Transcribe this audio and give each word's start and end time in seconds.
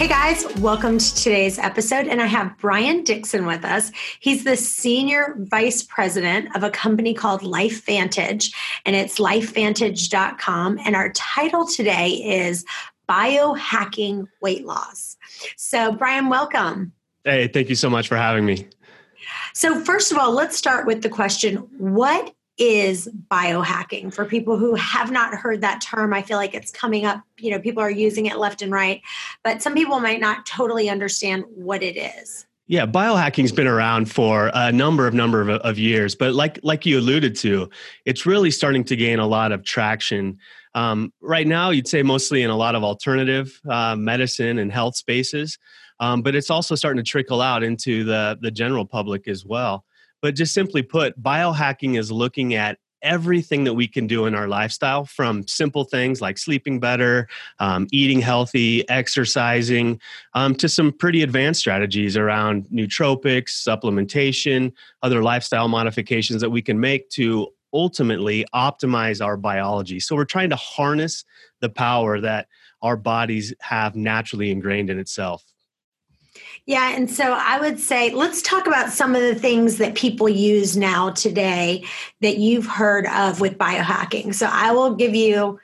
Hey 0.00 0.08
guys, 0.08 0.46
welcome 0.56 0.96
to 0.96 1.14
today's 1.14 1.58
episode. 1.58 2.06
And 2.06 2.22
I 2.22 2.26
have 2.26 2.56
Brian 2.56 3.04
Dixon 3.04 3.44
with 3.44 3.66
us. 3.66 3.92
He's 4.20 4.44
the 4.44 4.56
senior 4.56 5.36
vice 5.40 5.82
president 5.82 6.56
of 6.56 6.62
a 6.62 6.70
company 6.70 7.12
called 7.12 7.42
LifeVantage, 7.42 8.50
and 8.86 8.96
it's 8.96 9.18
lifevantage.com. 9.18 10.78
And 10.86 10.96
our 10.96 11.12
title 11.12 11.66
today 11.66 12.12
is 12.12 12.64
Biohacking 13.10 14.26
Weight 14.40 14.64
Loss. 14.64 15.18
So, 15.58 15.92
Brian, 15.92 16.30
welcome. 16.30 16.94
Hey, 17.24 17.48
thank 17.48 17.68
you 17.68 17.74
so 17.74 17.90
much 17.90 18.08
for 18.08 18.16
having 18.16 18.46
me. 18.46 18.66
So, 19.52 19.84
first 19.84 20.12
of 20.12 20.16
all, 20.16 20.32
let's 20.32 20.56
start 20.56 20.86
with 20.86 21.02
the 21.02 21.10
question 21.10 21.56
What 21.76 22.34
is 22.60 23.08
biohacking 23.30 24.12
for 24.12 24.26
people 24.26 24.58
who 24.58 24.74
have 24.74 25.10
not 25.10 25.34
heard 25.34 25.62
that 25.62 25.80
term 25.80 26.12
i 26.12 26.20
feel 26.20 26.36
like 26.36 26.54
it's 26.54 26.70
coming 26.70 27.06
up 27.06 27.22
you 27.38 27.50
know 27.50 27.58
people 27.58 27.82
are 27.82 27.90
using 27.90 28.26
it 28.26 28.36
left 28.36 28.60
and 28.60 28.70
right 28.70 29.00
but 29.42 29.62
some 29.62 29.74
people 29.74 29.98
might 29.98 30.20
not 30.20 30.44
totally 30.44 30.88
understand 30.88 31.42
what 31.48 31.82
it 31.82 31.96
is 31.96 32.46
Yeah, 32.66 32.86
biohacking's 32.86 33.50
been 33.50 33.66
around 33.66 34.08
for 34.08 34.52
a 34.54 34.70
number 34.70 35.08
of 35.08 35.12
number 35.12 35.40
of, 35.40 35.48
of 35.48 35.76
years, 35.76 36.14
but 36.14 36.34
like 36.34 36.60
like 36.62 36.86
you 36.86 37.00
alluded 37.00 37.34
to, 37.36 37.68
it's 38.04 38.26
really 38.26 38.52
starting 38.52 38.84
to 38.84 38.94
gain 38.94 39.18
a 39.18 39.26
lot 39.26 39.50
of 39.50 39.64
traction. 39.64 40.38
Um, 40.76 41.12
right 41.20 41.48
now, 41.48 41.70
you'd 41.70 41.88
say 41.88 42.04
mostly 42.04 42.44
in 42.44 42.50
a 42.50 42.56
lot 42.56 42.76
of 42.76 42.84
alternative 42.84 43.60
uh, 43.68 43.96
medicine 43.96 44.58
and 44.58 44.70
health 44.70 44.94
spaces, 44.94 45.58
um, 45.98 46.22
but 46.22 46.36
it's 46.36 46.48
also 46.48 46.76
starting 46.76 47.02
to 47.02 47.10
trickle 47.10 47.40
out 47.40 47.64
into 47.64 48.04
the 48.04 48.38
the 48.40 48.52
general 48.52 48.86
public 48.86 49.26
as 49.26 49.44
well. 49.44 49.84
But 50.22 50.34
just 50.34 50.54
simply 50.54 50.82
put, 50.82 51.20
biohacking 51.22 51.98
is 51.98 52.12
looking 52.12 52.54
at 52.54 52.78
everything 53.02 53.64
that 53.64 53.74
we 53.74 53.88
can 53.88 54.06
do 54.06 54.26
in 54.26 54.34
our 54.34 54.48
lifestyle 54.48 55.04
from 55.04 55.46
simple 55.46 55.84
things 55.84 56.20
like 56.20 56.36
sleeping 56.36 56.78
better, 56.78 57.28
um, 57.58 57.86
eating 57.92 58.20
healthy, 58.20 58.86
exercising, 58.88 59.98
um, 60.34 60.54
to 60.54 60.68
some 60.68 60.92
pretty 60.92 61.22
advanced 61.22 61.60
strategies 61.60 62.16
around 62.16 62.66
nootropics, 62.66 63.66
supplementation, 63.66 64.72
other 65.02 65.22
lifestyle 65.22 65.68
modifications 65.68 66.40
that 66.40 66.50
we 66.50 66.62
can 66.62 66.78
make 66.78 67.08
to 67.10 67.48
ultimately 67.72 68.44
optimize 68.54 69.24
our 69.24 69.36
biology. 69.36 70.00
So 70.00 70.16
we're 70.16 70.24
trying 70.24 70.50
to 70.50 70.56
harness 70.56 71.24
the 71.60 71.70
power 71.70 72.20
that 72.20 72.48
our 72.82 72.96
bodies 72.96 73.54
have 73.60 73.94
naturally 73.94 74.50
ingrained 74.50 74.90
in 74.90 74.98
itself. 74.98 75.44
Yeah 76.66 76.94
and 76.94 77.10
so 77.10 77.32
i 77.38 77.58
would 77.60 77.78
say 77.78 78.10
let's 78.10 78.42
talk 78.42 78.66
about 78.66 78.90
some 78.90 79.14
of 79.14 79.22
the 79.22 79.34
things 79.34 79.78
that 79.78 79.94
people 79.94 80.28
use 80.28 80.76
now 80.76 81.10
today 81.10 81.84
that 82.20 82.38
you've 82.38 82.66
heard 82.66 83.06
of 83.06 83.40
with 83.40 83.58
biohacking. 83.58 84.34
So 84.34 84.48
i 84.50 84.72
will 84.72 84.94
give 84.94 85.14
you 85.14 85.58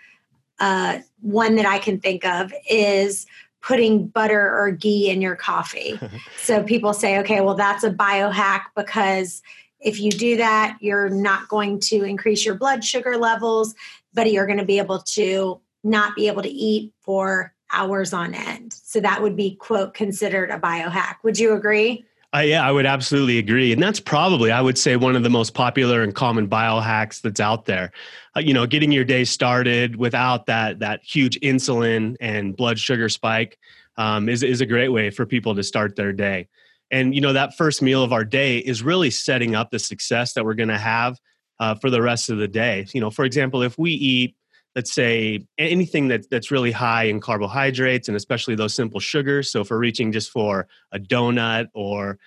uh, 0.58 1.00
one 1.20 1.56
that 1.56 1.66
i 1.66 1.78
can 1.78 2.00
think 2.00 2.24
of 2.24 2.52
is 2.68 3.26
putting 3.62 4.06
butter 4.06 4.56
or 4.56 4.70
ghee 4.70 5.10
in 5.10 5.20
your 5.20 5.34
coffee. 5.34 5.98
So 6.38 6.62
people 6.62 6.92
say 6.92 7.18
okay 7.20 7.40
well 7.40 7.56
that's 7.56 7.82
a 7.82 7.90
biohack 7.90 8.66
because 8.76 9.42
if 9.80 9.98
you 9.98 10.12
do 10.12 10.36
that 10.36 10.76
you're 10.80 11.10
not 11.10 11.48
going 11.48 11.80
to 11.80 12.04
increase 12.04 12.44
your 12.44 12.54
blood 12.54 12.84
sugar 12.84 13.16
levels 13.16 13.74
but 14.14 14.30
you're 14.30 14.46
going 14.46 14.58
to 14.58 14.64
be 14.64 14.78
able 14.78 15.00
to 15.00 15.60
not 15.82 16.14
be 16.14 16.28
able 16.28 16.42
to 16.42 16.48
eat 16.48 16.92
for 17.00 17.52
hours 17.72 18.12
on 18.12 18.34
end 18.34 18.72
so 18.72 19.00
that 19.00 19.22
would 19.22 19.36
be 19.36 19.54
quote 19.56 19.94
considered 19.94 20.50
a 20.50 20.58
biohack 20.58 21.16
would 21.22 21.38
you 21.38 21.52
agree 21.52 22.04
Uh, 22.34 22.40
yeah, 22.40 22.66
I 22.66 22.72
would 22.72 22.86
absolutely 22.86 23.38
agree. 23.38 23.72
And 23.72 23.82
that's 23.82 24.00
probably, 24.00 24.50
I 24.50 24.60
would 24.60 24.76
say, 24.76 24.96
one 24.96 25.16
of 25.16 25.22
the 25.22 25.30
most 25.30 25.54
popular 25.54 26.02
and 26.02 26.14
common 26.14 26.48
biohacks 26.48 27.22
that's 27.22 27.40
out 27.40 27.64
there. 27.64 27.92
Uh, 28.36 28.40
you 28.40 28.52
know, 28.52 28.66
getting 28.66 28.92
your 28.92 29.04
day 29.04 29.24
started 29.24 29.96
without 29.96 30.44
that, 30.46 30.80
that 30.80 31.00
huge 31.02 31.38
insulin 31.40 32.16
and 32.20 32.54
blood 32.54 32.78
sugar 32.78 33.08
spike 33.08 33.58
um, 33.96 34.28
is, 34.28 34.42
is 34.42 34.60
a 34.60 34.66
great 34.66 34.90
way 34.90 35.08
for 35.08 35.24
people 35.24 35.54
to 35.54 35.62
start 35.62 35.96
their 35.96 36.12
day. 36.12 36.48
And, 36.90 37.14
you 37.14 37.20
know, 37.22 37.32
that 37.32 37.56
first 37.56 37.80
meal 37.80 38.02
of 38.02 38.12
our 38.12 38.24
day 38.24 38.58
is 38.58 38.82
really 38.82 39.10
setting 39.10 39.54
up 39.54 39.70
the 39.70 39.78
success 39.78 40.34
that 40.34 40.44
we're 40.44 40.54
going 40.54 40.68
to 40.68 40.78
have 40.78 41.16
uh, 41.58 41.76
for 41.76 41.90
the 41.90 42.02
rest 42.02 42.28
of 42.28 42.36
the 42.38 42.48
day. 42.48 42.86
You 42.92 43.00
know, 43.00 43.10
for 43.10 43.24
example, 43.24 43.62
if 43.62 43.78
we 43.78 43.92
eat, 43.92 44.36
let's 44.76 44.92
say 44.92 45.44
anything 45.56 46.08
that, 46.08 46.28
that's 46.30 46.50
really 46.50 46.70
high 46.70 47.04
in 47.04 47.18
carbohydrates 47.18 48.08
and 48.08 48.16
especially 48.16 48.54
those 48.54 48.74
simple 48.74 49.00
sugars. 49.00 49.50
So 49.50 49.62
if 49.62 49.70
we're 49.70 49.78
reaching 49.78 50.12
just 50.12 50.30
for 50.30 50.68
a 50.92 50.98
donut 51.00 51.68
or 51.72 52.18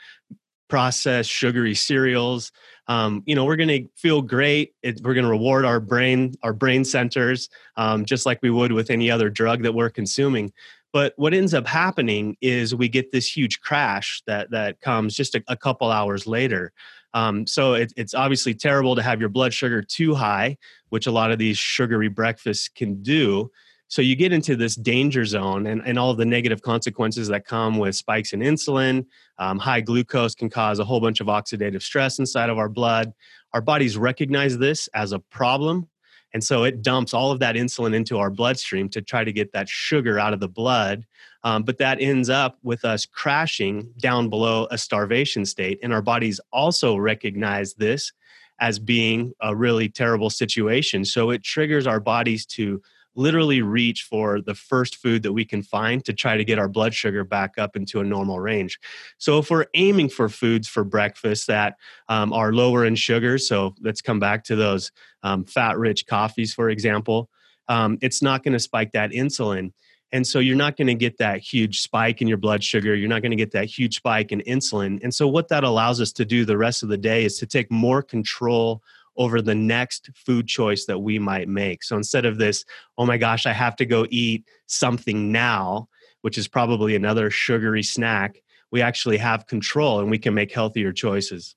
processed 0.67 1.29
sugary 1.29 1.75
cereals, 1.75 2.51
um, 2.87 3.21
you 3.27 3.35
know, 3.35 3.45
we're 3.45 3.55
going 3.55 3.69
to 3.69 3.87
feel 3.95 4.23
great. 4.23 4.73
It, 4.81 4.99
we're 5.03 5.13
going 5.13 5.25
to 5.25 5.29
reward 5.29 5.63
our 5.63 5.79
brain, 5.79 6.33
our 6.41 6.53
brain 6.53 6.83
centers, 6.83 7.49
um, 7.77 8.03
just 8.03 8.25
like 8.25 8.39
we 8.41 8.49
would 8.49 8.71
with 8.71 8.89
any 8.89 9.11
other 9.11 9.29
drug 9.29 9.61
that 9.61 9.75
we're 9.75 9.91
consuming. 9.91 10.51
But 10.91 11.13
what 11.17 11.35
ends 11.35 11.53
up 11.53 11.67
happening 11.67 12.35
is 12.41 12.73
we 12.73 12.89
get 12.89 13.11
this 13.11 13.37
huge 13.37 13.61
crash 13.61 14.23
that 14.25 14.49
that 14.49 14.81
comes 14.81 15.15
just 15.15 15.35
a, 15.35 15.43
a 15.47 15.55
couple 15.55 15.91
hours 15.91 16.25
later. 16.25 16.71
Um, 17.13 17.47
so 17.47 17.73
it, 17.73 17.93
it's 17.95 18.13
obviously 18.13 18.53
terrible 18.53 18.95
to 18.95 19.01
have 19.01 19.19
your 19.19 19.29
blood 19.29 19.53
sugar 19.53 19.81
too 19.81 20.13
high, 20.15 20.57
which 20.89 21.07
a 21.07 21.11
lot 21.11 21.31
of 21.31 21.39
these 21.39 21.57
sugary 21.57 22.09
breakfasts 22.09 22.67
can 22.67 23.01
do. 23.01 23.49
So 23.87 24.03
you 24.03 24.15
get 24.15 24.31
into 24.31 24.55
this 24.55 24.75
danger 24.75 25.25
zone 25.25 25.65
and, 25.65 25.81
and 25.83 25.97
all 25.97 26.13
the 26.13 26.25
negative 26.25 26.61
consequences 26.61 27.27
that 27.29 27.45
come 27.45 27.79
with 27.79 27.95
spikes 27.95 28.33
in 28.33 28.41
insulin. 28.41 29.05
Um, 29.39 29.57
high 29.57 29.81
glucose 29.81 30.35
can 30.35 30.49
cause 30.49 30.77
a 30.77 30.85
whole 30.85 31.01
bunch 31.01 31.21
of 31.21 31.27
oxidative 31.27 31.81
stress 31.81 32.19
inside 32.19 32.51
of 32.51 32.59
our 32.59 32.69
blood. 32.69 33.11
Our 33.53 33.61
bodies 33.61 33.97
recognize 33.97 34.59
this 34.59 34.87
as 34.89 35.11
a 35.11 35.19
problem. 35.19 35.87
And 36.33 36.43
so 36.43 36.63
it 36.63 36.83
dumps 36.83 37.15
all 37.15 37.31
of 37.31 37.39
that 37.39 37.55
insulin 37.55 37.95
into 37.95 38.19
our 38.19 38.29
bloodstream 38.29 38.89
to 38.89 39.01
try 39.01 39.23
to 39.23 39.33
get 39.33 39.51
that 39.53 39.67
sugar 39.67 40.19
out 40.19 40.33
of 40.33 40.39
the 40.39 40.47
blood. 40.47 41.05
Um, 41.43 41.63
but 41.63 41.79
that 41.79 41.99
ends 41.99 42.29
up 42.29 42.59
with 42.61 42.85
us 42.85 43.07
crashing 43.07 43.91
down 43.97 44.29
below 44.29 44.67
a 44.69 44.77
starvation 44.77 45.45
state. 45.45 45.79
And 45.81 45.91
our 45.91 46.03
bodies 46.03 46.39
also 46.51 46.95
recognize 46.95 47.73
this 47.73 48.11
as 48.59 48.79
being 48.79 49.33
a 49.41 49.55
really 49.55 49.89
terrible 49.89 50.29
situation. 50.29 51.05
So 51.05 51.29
it 51.29 51.43
triggers 51.43 51.87
our 51.87 51.99
bodies 51.99 52.45
to 52.47 52.81
literally 53.15 53.61
reach 53.61 54.03
for 54.03 54.39
the 54.39 54.55
first 54.55 54.95
food 54.95 55.23
that 55.23 55.33
we 55.33 55.43
can 55.43 55.61
find 55.61 56.05
to 56.05 56.13
try 56.13 56.37
to 56.37 56.45
get 56.45 56.59
our 56.59 56.69
blood 56.69 56.93
sugar 56.93 57.23
back 57.23 57.57
up 57.57 57.75
into 57.75 57.99
a 57.99 58.03
normal 58.03 58.39
range. 58.39 58.79
So, 59.17 59.39
if 59.39 59.49
we're 59.49 59.65
aiming 59.73 60.09
for 60.09 60.29
foods 60.29 60.67
for 60.67 60.83
breakfast 60.83 61.47
that 61.47 61.75
um, 62.07 62.31
are 62.31 62.53
lower 62.53 62.85
in 62.85 62.95
sugar, 62.95 63.37
so 63.37 63.75
let's 63.81 64.01
come 64.01 64.19
back 64.19 64.45
to 64.45 64.55
those 64.55 64.91
um, 65.23 65.43
fat 65.45 65.77
rich 65.77 66.05
coffees, 66.05 66.53
for 66.53 66.69
example, 66.69 67.29
um, 67.67 67.97
it's 68.01 68.21
not 68.21 68.43
going 68.43 68.53
to 68.53 68.59
spike 68.59 68.93
that 68.93 69.11
insulin. 69.11 69.73
And 70.11 70.25
so 70.25 70.39
you're 70.39 70.55
not 70.55 70.75
going 70.75 70.87
to 70.87 70.95
get 70.95 71.17
that 71.19 71.39
huge 71.39 71.81
spike 71.81 72.21
in 72.21 72.27
your 72.27 72.37
blood 72.37 72.63
sugar. 72.63 72.95
You're 72.95 73.09
not 73.09 73.21
going 73.21 73.31
to 73.31 73.37
get 73.37 73.51
that 73.51 73.65
huge 73.65 73.97
spike 73.97 74.31
in 74.31 74.41
insulin. 74.41 74.99
And 75.03 75.13
so, 75.13 75.27
what 75.27 75.49
that 75.49 75.63
allows 75.63 76.01
us 76.01 76.11
to 76.13 76.25
do 76.25 76.45
the 76.45 76.57
rest 76.57 76.81
of 76.81 76.89
the 76.89 76.97
day 76.97 77.25
is 77.25 77.37
to 77.39 77.45
take 77.45 77.71
more 77.71 78.01
control 78.01 78.81
over 79.19 79.41
the 79.41 79.53
next 79.53 80.09
food 80.15 80.47
choice 80.47 80.85
that 80.85 80.99
we 80.99 81.19
might 81.19 81.49
make. 81.49 81.83
So 81.83 81.97
instead 81.97 82.25
of 82.25 82.37
this, 82.37 82.63
oh 82.97 83.05
my 83.05 83.17
gosh, 83.17 83.45
I 83.45 83.51
have 83.51 83.75
to 83.75 83.85
go 83.85 84.07
eat 84.09 84.45
something 84.65 85.31
now, 85.31 85.89
which 86.21 86.37
is 86.37 86.47
probably 86.47 86.95
another 86.95 87.29
sugary 87.29 87.83
snack, 87.83 88.41
we 88.71 88.81
actually 88.81 89.17
have 89.17 89.45
control 89.45 89.99
and 89.99 90.09
we 90.09 90.19
can 90.19 90.33
make 90.33 90.53
healthier 90.53 90.93
choices. 90.93 91.55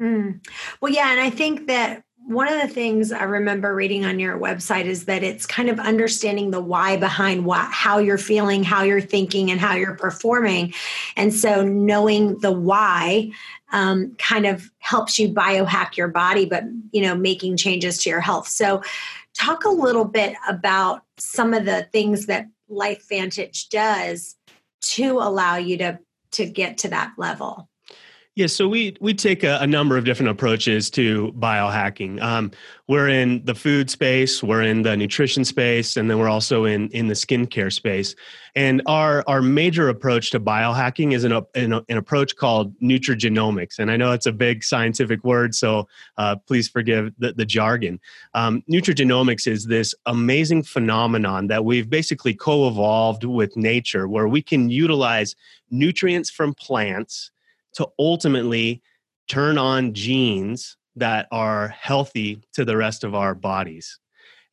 Mm. 0.00 0.46
Well, 0.80 0.92
yeah, 0.92 1.10
and 1.10 1.20
I 1.20 1.30
think 1.30 1.66
that 1.66 2.04
one 2.26 2.50
of 2.50 2.60
the 2.60 2.68
things 2.68 3.12
I 3.12 3.24
remember 3.24 3.74
reading 3.74 4.04
on 4.04 4.18
your 4.18 4.38
website 4.38 4.86
is 4.86 5.04
that 5.04 5.22
it's 5.22 5.44
kind 5.44 5.68
of 5.68 5.78
understanding 5.78 6.50
the 6.50 6.60
why 6.60 6.96
behind 6.96 7.44
what, 7.44 7.70
how 7.70 7.98
you're 7.98 8.18
feeling, 8.18 8.64
how 8.64 8.82
you're 8.82 9.00
thinking, 9.00 9.50
and 9.50 9.60
how 9.60 9.74
you're 9.74 9.96
performing. 9.96 10.72
And 11.16 11.34
so 11.34 11.62
knowing 11.62 12.38
the 12.38 12.52
why 12.52 13.30
um, 13.72 14.14
kind 14.18 14.46
of 14.46 14.70
helps 14.78 15.18
you 15.18 15.28
biohack 15.28 15.96
your 15.96 16.08
body, 16.08 16.46
but 16.46 16.64
you 16.92 17.02
know, 17.02 17.14
making 17.14 17.56
changes 17.56 17.98
to 18.02 18.10
your 18.10 18.20
health. 18.20 18.48
So 18.48 18.82
talk 19.34 19.64
a 19.64 19.70
little 19.70 20.04
bit 20.04 20.34
about 20.48 21.02
some 21.18 21.52
of 21.52 21.64
the 21.66 21.88
things 21.92 22.26
that 22.26 22.48
LifeVantage 22.70 23.68
does 23.68 24.36
to 24.80 25.18
allow 25.18 25.56
you 25.56 25.76
to 25.78 25.98
to 26.32 26.46
get 26.46 26.78
to 26.78 26.88
that 26.88 27.12
level. 27.16 27.68
Yeah, 28.36 28.48
so 28.48 28.66
we 28.66 28.96
we 29.00 29.14
take 29.14 29.44
a, 29.44 29.58
a, 29.60 29.66
number 29.66 29.96
of 29.96 30.04
different 30.04 30.30
approaches 30.30 30.90
to 30.90 31.32
biohacking. 31.38 32.20
Um, 32.20 32.50
we're 32.88 33.08
in 33.08 33.44
the 33.44 33.54
food 33.54 33.90
space, 33.90 34.42
we're 34.42 34.62
in 34.62 34.82
the 34.82 34.96
nutrition 34.96 35.44
space, 35.44 35.96
and 35.96 36.10
then 36.10 36.18
we're 36.18 36.28
also 36.28 36.64
in 36.64 36.88
in 36.88 37.06
the 37.06 37.14
skincare 37.14 37.72
space. 37.72 38.16
And 38.56 38.82
our 38.86 39.22
our 39.28 39.40
major 39.40 39.88
approach 39.88 40.32
to 40.32 40.40
biohacking 40.40 41.14
is 41.14 41.22
an, 41.22 41.30
an, 41.54 41.74
an 41.88 41.96
approach 41.96 42.34
called 42.34 42.76
nutrigenomics. 42.80 43.78
And 43.78 43.88
I 43.88 43.96
know 43.96 44.10
it's 44.10 44.26
a 44.26 44.32
big 44.32 44.64
scientific 44.64 45.22
word, 45.22 45.54
so 45.54 45.86
uh, 46.18 46.34
please 46.34 46.68
forgive 46.68 47.12
the, 47.16 47.34
the 47.34 47.46
jargon. 47.46 48.00
Um, 48.34 48.64
nutrigenomics 48.68 49.46
is 49.46 49.66
this 49.66 49.94
amazing 50.06 50.64
phenomenon 50.64 51.46
that 51.46 51.64
we've 51.64 51.88
basically 51.88 52.34
co-evolved 52.34 53.22
with 53.22 53.56
nature, 53.56 54.08
where 54.08 54.26
we 54.26 54.42
can 54.42 54.70
utilize 54.70 55.36
nutrients 55.70 56.30
from 56.30 56.52
plants 56.54 57.30
to 57.74 57.88
ultimately 57.98 58.82
turn 59.28 59.58
on 59.58 59.94
genes 59.94 60.76
that 60.96 61.26
are 61.32 61.68
healthy 61.68 62.40
to 62.52 62.64
the 62.64 62.76
rest 62.76 63.04
of 63.04 63.14
our 63.14 63.34
bodies. 63.34 63.98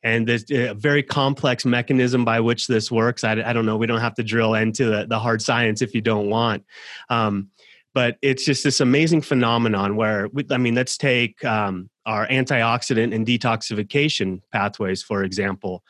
And 0.02 0.26
there's 0.26 0.50
a 0.50 0.74
very 0.74 1.02
complex 1.02 1.64
mechanism 1.64 2.24
by 2.24 2.40
which 2.40 2.66
this 2.66 2.90
works. 2.90 3.22
I, 3.22 3.32
I 3.32 3.52
don't 3.52 3.66
know. 3.66 3.76
We 3.76 3.86
don't 3.86 4.00
have 4.00 4.16
to 4.16 4.24
drill 4.24 4.54
into 4.54 4.86
the, 4.86 5.06
the 5.06 5.18
hard 5.18 5.40
science 5.40 5.80
if 5.80 5.94
you 5.94 6.00
don't 6.00 6.28
want. 6.28 6.64
Um, 7.08 7.50
but 7.94 8.16
it's 8.22 8.44
just 8.44 8.64
this 8.64 8.80
amazing 8.80 9.20
phenomenon 9.20 9.94
where, 9.94 10.28
I 10.50 10.56
mean, 10.56 10.74
let's 10.74 10.96
take 10.96 11.44
um, 11.44 11.90
our 12.06 12.26
antioxidant 12.26 13.14
and 13.14 13.26
detoxification 13.26 14.40
pathways, 14.50 15.02
for 15.02 15.22
example 15.22 15.84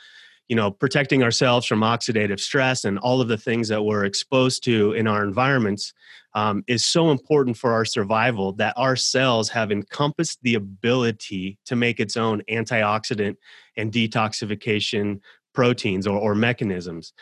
you 0.49 0.57
know 0.57 0.71
protecting 0.71 1.23
ourselves 1.23 1.65
from 1.65 1.81
oxidative 1.81 2.39
stress 2.39 2.85
and 2.85 2.99
all 2.99 3.23
of 3.23 3.29
the 3.29 3.39
things 3.39 3.69
that 3.69 3.83
we're 3.83 4.05
exposed 4.05 4.63
to 4.65 4.93
in 4.93 5.07
our 5.07 5.25
environments 5.25 5.95
um, 6.35 6.65
is 6.67 6.85
so 6.85 7.11
important 7.11 7.57
for 7.57 7.73
our 7.73 7.85
survival 7.85 8.53
that 8.53 8.75
our 8.77 8.97
cells 8.97 9.49
have 9.49 9.71
encompassed 9.71 10.39
the 10.43 10.55
ability 10.55 11.59
to 11.67 11.77
make 11.77 12.01
its 12.01 12.17
own 12.17 12.43
antioxidant 12.51 13.37
and 13.77 13.93
detoxification 13.93 15.21
proteins 15.53 16.07
or, 16.07 16.19
or 16.19 16.35
mechanisms 16.35 17.13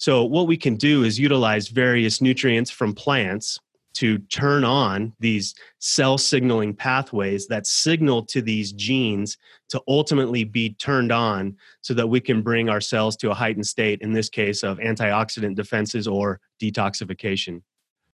so 0.00 0.24
what 0.24 0.46
we 0.46 0.56
can 0.56 0.76
do 0.76 1.04
is 1.04 1.18
utilize 1.18 1.68
various 1.68 2.22
nutrients 2.22 2.70
from 2.70 2.94
plants 2.94 3.58
to 3.92 4.16
turn 4.18 4.64
on 4.64 5.12
these 5.20 5.54
cell 5.78 6.16
signaling 6.16 6.74
pathways 6.74 7.46
that 7.48 7.66
signal 7.66 8.24
to 8.24 8.40
these 8.40 8.72
genes 8.72 9.36
to 9.68 9.82
ultimately 9.86 10.42
be 10.42 10.70
turned 10.74 11.12
on 11.12 11.54
so 11.82 11.92
that 11.92 12.06
we 12.06 12.18
can 12.18 12.40
bring 12.40 12.70
our 12.70 12.80
cells 12.80 13.14
to 13.16 13.30
a 13.30 13.34
heightened 13.34 13.66
state, 13.66 14.00
in 14.00 14.12
this 14.12 14.30
case 14.30 14.62
of 14.62 14.78
antioxidant 14.78 15.54
defenses 15.54 16.08
or 16.08 16.40
detoxification. 16.62 17.60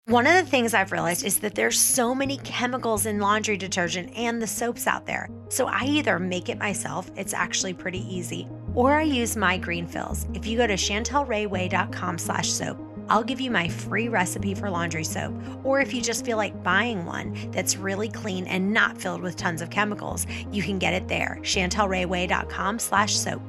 One 0.07 0.27
of 0.27 0.35
the 0.35 0.51
things 0.51 0.75
I've 0.75 0.91
realized 0.91 1.25
is 1.25 1.39
that 1.41 1.55
there's 1.55 1.79
so 1.79 2.13
many 2.13 2.39
chemicals 2.39 3.07
in 3.07 3.21
laundry 3.21 3.57
detergent 3.57 4.13
and 4.17 4.43
the 4.43 4.49
soaps 4.49 4.89
out 4.89 5.07
there. 5.07 5.31
So 5.49 5.69
I 5.69 5.85
either 5.85 6.19
make 6.19 6.49
it 6.49 6.59
myself, 6.59 7.09
it's 7.17 7.33
actually 7.33 7.73
pretty 7.75 8.01
easy, 8.13 8.49
or 8.75 8.95
I 8.95 9.03
use 9.03 9.37
my 9.37 9.57
green 9.57 9.87
fills. 9.87 10.27
If 10.35 10.45
you 10.45 10.59
go 10.59 10.67
to 10.67 10.75
chantelrayway.com 10.75 12.19
slash 12.19 12.51
soap, 12.51 12.79
I'll 13.09 13.23
give 13.23 13.41
you 13.41 13.53
my 13.53 13.69
free 13.69 14.09
recipe 14.09 14.55
for 14.55 14.69
laundry 14.71 15.05
soap. 15.05 15.35
Or 15.63 15.81
if 15.81 15.95
you 15.95 16.03
just 16.03 16.25
feel 16.25 16.37
like 16.37 16.65
buying 16.65 17.07
one 17.07 17.51
that's 17.53 17.77
really 17.77 18.09
clean 18.09 18.47
and 18.49 18.73
not 18.73 18.99
filled 19.01 19.23
with 19.23 19.37
tons 19.37 19.63
of 19.63 19.71
chemicals, 19.71 20.27
you 20.51 20.65
can 20.65 20.81
get 20.81 20.95
it 20.95 21.07
there. 21.07 21.39
ChantelRayway.com 21.43 22.81
slash 22.81 23.15
soap. 23.15 23.43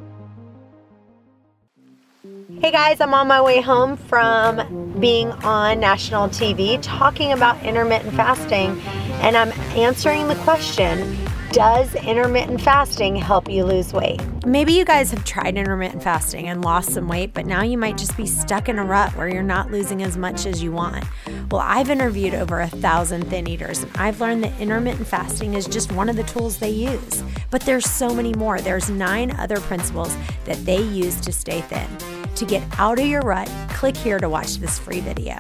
Hey 2.64 2.72
guys, 2.72 3.02
I'm 3.02 3.14
on 3.14 3.28
my 3.28 3.42
way 3.42 3.60
home 3.60 3.98
from 3.98 4.98
being 4.98 5.30
on 5.44 5.82
national 5.82 6.30
TV 6.30 6.80
talking 6.82 7.34
about 7.34 7.62
intermittent 7.62 8.14
fasting, 8.14 8.80
and 9.20 9.36
I'm 9.36 9.52
answering 9.76 10.30
the 10.30 10.36
question 10.36 11.18
does 11.52 11.94
intermittent 11.94 12.62
fasting 12.62 13.18
help 13.18 13.48
you 13.48 13.66
lose 13.66 13.92
weight? 13.92 14.20
Maybe 14.46 14.74
you 14.74 14.86
guys 14.86 15.12
have 15.12 15.24
tried 15.24 15.56
intermittent 15.58 16.02
fasting 16.02 16.48
and 16.48 16.64
lost 16.64 16.94
some 16.94 17.08
weight, 17.08 17.34
but 17.34 17.46
now 17.46 17.62
you 17.62 17.78
might 17.78 17.98
just 17.98 18.16
be 18.16 18.26
stuck 18.26 18.70
in 18.70 18.80
a 18.80 18.84
rut 18.84 19.12
where 19.18 19.28
you're 19.28 19.44
not 19.44 19.70
losing 19.70 20.02
as 20.02 20.18
much 20.18 20.46
as 20.46 20.64
you 20.64 20.72
want. 20.72 21.04
Well, 21.52 21.62
I've 21.62 21.90
interviewed 21.90 22.34
over 22.34 22.62
a 22.62 22.70
thousand 22.70 23.26
thin 23.26 23.48
eaters, 23.48 23.84
and 23.84 23.96
I've 23.98 24.22
learned 24.22 24.46
that 24.46 24.60
intermittent 24.60 25.06
fasting 25.06 25.54
is 25.54 25.68
just 25.68 25.92
one 25.92 26.08
of 26.10 26.16
the 26.16 26.24
tools 26.24 26.58
they 26.58 26.72
use. 26.72 27.24
But 27.52 27.62
there's 27.64 27.90
so 27.90 28.16
many 28.16 28.34
more. 28.34 28.60
There's 28.60 28.90
nine 28.90 29.32
other 29.32 29.60
principles 29.60 30.16
that 30.46 30.66
they 30.66 30.82
use 30.82 31.20
to 31.22 31.32
stay 31.32 31.62
thin. 31.62 32.13
To 32.44 32.50
get 32.50 32.78
out 32.78 33.00
of 33.00 33.06
your 33.06 33.22
rut, 33.22 33.50
click 33.70 33.96
here 33.96 34.20
to 34.20 34.28
watch 34.28 34.58
this 34.58 34.78
free 34.78 35.00
video. 35.00 35.38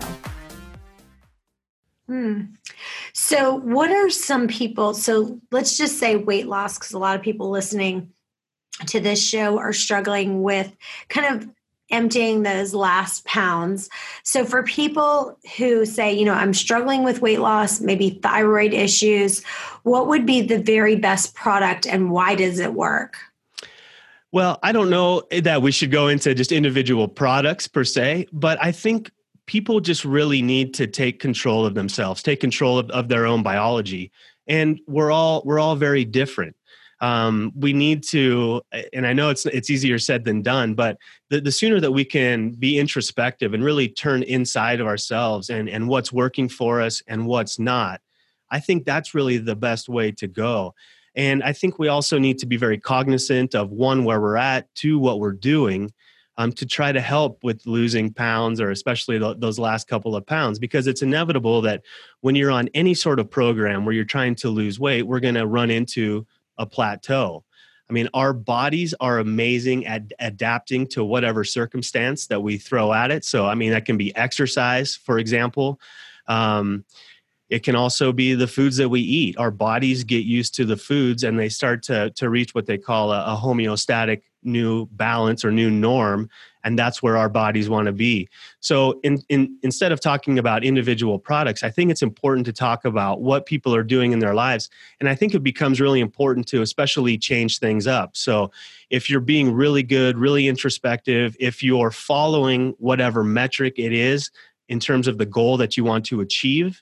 Hmm. 2.07 2.43
So, 3.11 3.55
what 3.55 3.91
are 3.91 4.09
some 4.09 4.47
people? 4.47 4.93
So, 4.93 5.41
let's 5.51 5.77
just 5.77 5.99
say 5.99 6.15
weight 6.15 6.47
loss, 6.47 6.77
because 6.77 6.93
a 6.93 6.99
lot 6.99 7.17
of 7.17 7.21
people 7.21 7.49
listening 7.49 8.13
to 8.85 9.01
this 9.01 9.21
show 9.21 9.59
are 9.59 9.73
struggling 9.73 10.43
with 10.43 10.73
kind 11.09 11.35
of 11.35 11.49
emptying 11.91 12.43
those 12.43 12.73
last 12.73 13.25
pounds. 13.25 13.89
So, 14.23 14.45
for 14.45 14.63
people 14.63 15.37
who 15.57 15.85
say, 15.85 16.13
you 16.13 16.23
know, 16.23 16.33
I'm 16.33 16.53
struggling 16.53 17.03
with 17.03 17.21
weight 17.21 17.41
loss, 17.41 17.81
maybe 17.81 18.11
thyroid 18.23 18.73
issues, 18.73 19.43
what 19.83 20.07
would 20.07 20.25
be 20.25 20.39
the 20.39 20.59
very 20.59 20.95
best 20.95 21.35
product 21.35 21.85
and 21.85 22.11
why 22.11 22.35
does 22.35 22.59
it 22.59 22.73
work? 22.73 23.17
Well, 24.33 24.57
I 24.63 24.71
don't 24.71 24.89
know 24.89 25.21
that 25.43 25.61
we 25.61 25.71
should 25.71 25.91
go 25.91 26.07
into 26.07 26.33
just 26.33 26.51
individual 26.51 27.07
products 27.07 27.67
per 27.67 27.83
se, 27.83 28.25
but 28.33 28.57
I 28.59 28.71
think 28.71 29.11
people 29.45 29.79
just 29.79 30.03
really 30.03 30.41
need 30.41 30.73
to 30.73 30.87
take 30.87 31.19
control 31.19 31.67
of 31.67 31.75
themselves 31.75 32.23
take 32.23 32.39
control 32.39 32.79
of, 32.79 32.89
of 32.89 33.09
their 33.09 33.27
own 33.27 33.43
biology. 33.43 34.11
And 34.47 34.79
we're 34.87 35.11
all 35.11 35.43
we're 35.45 35.59
all 35.59 35.75
very 35.75 36.03
different. 36.03 36.55
Um, 36.99 37.51
we 37.55 37.73
need 37.73 38.01
to 38.11 38.61
and 38.93 39.05
i 39.05 39.11
know 39.11 39.29
it's 39.29 39.45
it's 39.45 39.69
easier 39.69 39.99
said 39.99 40.23
than 40.23 40.41
done 40.41 40.73
but 40.73 40.97
the, 41.29 41.41
the 41.41 41.51
sooner 41.51 41.81
that 41.81 41.91
we 41.91 42.05
can 42.05 42.51
be 42.51 42.79
introspective 42.79 43.53
and 43.53 43.61
really 43.61 43.89
turn 43.89 44.23
inside 44.23 44.79
of 44.79 44.87
ourselves 44.87 45.49
and 45.49 45.67
and 45.67 45.89
what's 45.89 46.13
working 46.13 46.47
for 46.47 46.79
us 46.79 47.03
and 47.07 47.27
what's 47.27 47.59
not 47.59 47.99
i 48.51 48.59
think 48.59 48.85
that's 48.85 49.13
really 49.13 49.37
the 49.37 49.55
best 49.55 49.89
way 49.89 50.11
to 50.13 50.27
go 50.29 50.73
and 51.15 51.43
i 51.43 51.53
think 51.53 51.79
we 51.79 51.87
also 51.87 52.17
need 52.17 52.37
to 52.37 52.45
be 52.45 52.57
very 52.57 52.77
cognizant 52.77 53.55
of 53.55 53.71
one 53.71 54.03
where 54.03 54.21
we're 54.21 54.37
at 54.37 54.73
two 54.75 54.99
what 54.99 55.19
we're 55.19 55.31
doing 55.31 55.91
um, 56.37 56.51
to 56.53 56.65
try 56.65 56.91
to 56.91 57.01
help 57.01 57.43
with 57.43 57.65
losing 57.65 58.11
pounds 58.11 58.59
or 58.59 58.71
especially 58.71 59.19
th- 59.19 59.37
those 59.39 59.59
last 59.59 59.87
couple 59.87 60.15
of 60.15 60.25
pounds 60.25 60.57
because 60.57 60.87
it's 60.87 61.01
inevitable 61.01 61.61
that 61.61 61.83
when 62.21 62.35
you're 62.35 62.51
on 62.51 62.69
any 62.73 62.93
sort 62.93 63.19
of 63.19 63.29
program 63.29 63.85
where 63.85 63.93
you're 63.93 64.03
trying 64.03 64.35
to 64.35 64.49
lose 64.49 64.79
weight 64.79 65.03
we're 65.03 65.19
going 65.19 65.35
to 65.35 65.47
run 65.47 65.69
into 65.69 66.25
a 66.57 66.65
plateau. 66.65 67.43
I 67.89 67.93
mean 67.93 68.09
our 68.13 68.33
bodies 68.33 68.93
are 68.99 69.19
amazing 69.19 69.85
at 69.85 70.11
adapting 70.19 70.87
to 70.87 71.03
whatever 71.03 71.43
circumstance 71.43 72.27
that 72.27 72.41
we 72.41 72.57
throw 72.57 72.93
at 72.93 73.11
it. 73.11 73.25
So 73.25 73.45
i 73.45 73.55
mean 73.55 73.71
that 73.71 73.85
can 73.85 73.97
be 73.97 74.15
exercise 74.15 74.95
for 74.95 75.19
example. 75.19 75.79
Um, 76.27 76.85
it 77.53 77.61
can 77.61 77.75
also 77.75 78.11
be 78.11 78.33
the 78.33 78.47
foods 78.47 78.77
that 78.77 78.89
we 78.89 78.99
eat. 78.99 79.37
Our 79.37 79.51
bodies 79.51 80.03
get 80.03 80.25
used 80.25 80.55
to 80.55 80.65
the 80.65 80.75
foods 80.75 81.21
and 81.21 81.37
they 81.37 81.49
start 81.49 81.83
to, 81.83 82.09
to 82.15 82.27
reach 82.27 82.55
what 82.55 82.65
they 82.65 82.79
call 82.79 83.11
a, 83.11 83.23
a 83.25 83.37
homeostatic 83.39 84.23
new 84.41 84.87
balance 84.87 85.45
or 85.45 85.51
new 85.51 85.69
norm 85.69 86.31
and 86.63 86.79
that's 86.79 87.03
where 87.03 87.15
our 87.15 87.29
bodies 87.29 87.69
want 87.69 87.85
to 87.85 87.91
be. 87.91 88.27
So 88.59 88.99
in, 89.03 89.21
in, 89.29 89.55
instead 89.61 89.91
of 89.91 89.99
talking 89.99 90.39
about 90.39 90.63
individual 90.63 91.19
products 91.19 91.61
i 91.63 91.69
think 91.69 91.91
it's 91.91 92.01
important 92.01 92.45
to 92.47 92.53
talk 92.53 92.85
about 92.85 93.21
what 93.21 93.45
people 93.45 93.75
are 93.75 93.83
doing 93.83 94.13
in 94.13 94.19
their 94.19 94.33
lives 94.33 94.69
and 94.99 95.07
i 95.07 95.13
think 95.13 95.35
it 95.35 95.43
becomes 95.43 95.79
really 95.79 95.99
important 95.99 96.47
to 96.47 96.61
especially 96.63 97.19
change 97.19 97.59
things 97.59 97.85
up. 97.85 98.17
So 98.17 98.51
if 98.89 99.09
you're 99.09 99.21
being 99.21 99.53
really 99.53 99.83
good 99.83 100.17
really 100.17 100.47
introspective 100.47 101.37
if 101.39 101.61
you're 101.61 101.91
following 101.91 102.73
whatever 102.79 103.23
metric 103.23 103.75
it 103.77 103.93
is 103.93 104.31
in 104.69 104.79
terms 104.79 105.07
of 105.07 105.17
the 105.19 105.25
goal 105.25 105.57
that 105.57 105.77
you 105.77 105.83
want 105.83 106.05
to 106.05 106.21
achieve 106.21 106.81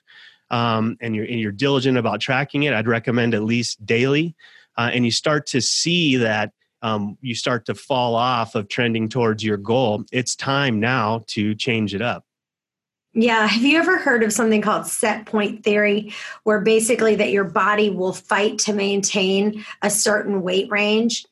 um, 0.52 0.96
and, 1.00 1.16
you're, 1.16 1.24
and 1.24 1.40
you're 1.40 1.50
diligent 1.50 1.98
about 1.98 2.20
tracking 2.20 2.62
it 2.62 2.72
i'd 2.72 2.86
recommend 2.86 3.34
at 3.34 3.42
least 3.42 3.84
daily 3.84 4.36
uh, 4.78 4.90
and 4.92 5.04
you 5.04 5.10
start 5.10 5.46
to 5.46 5.60
see 5.60 6.16
that 6.16 6.52
um, 6.82 7.16
you 7.20 7.34
start 7.34 7.64
to 7.66 7.74
fall 7.74 8.14
off 8.14 8.54
of 8.54 8.68
trending 8.68 9.08
towards 9.08 9.44
your 9.44 9.56
goal, 9.56 10.04
it's 10.12 10.34
time 10.34 10.80
now 10.80 11.22
to 11.28 11.54
change 11.54 11.94
it 11.94 12.02
up. 12.02 12.24
Yeah. 13.14 13.46
Have 13.46 13.62
you 13.62 13.78
ever 13.78 13.98
heard 13.98 14.22
of 14.22 14.32
something 14.32 14.62
called 14.62 14.86
set 14.86 15.26
point 15.26 15.62
theory, 15.64 16.12
where 16.44 16.60
basically 16.60 17.14
that 17.16 17.30
your 17.30 17.44
body 17.44 17.90
will 17.90 18.14
fight 18.14 18.58
to 18.60 18.72
maintain 18.72 19.64
a 19.82 19.90
certain 19.90 20.42
weight 20.42 20.70
range? 20.70 21.24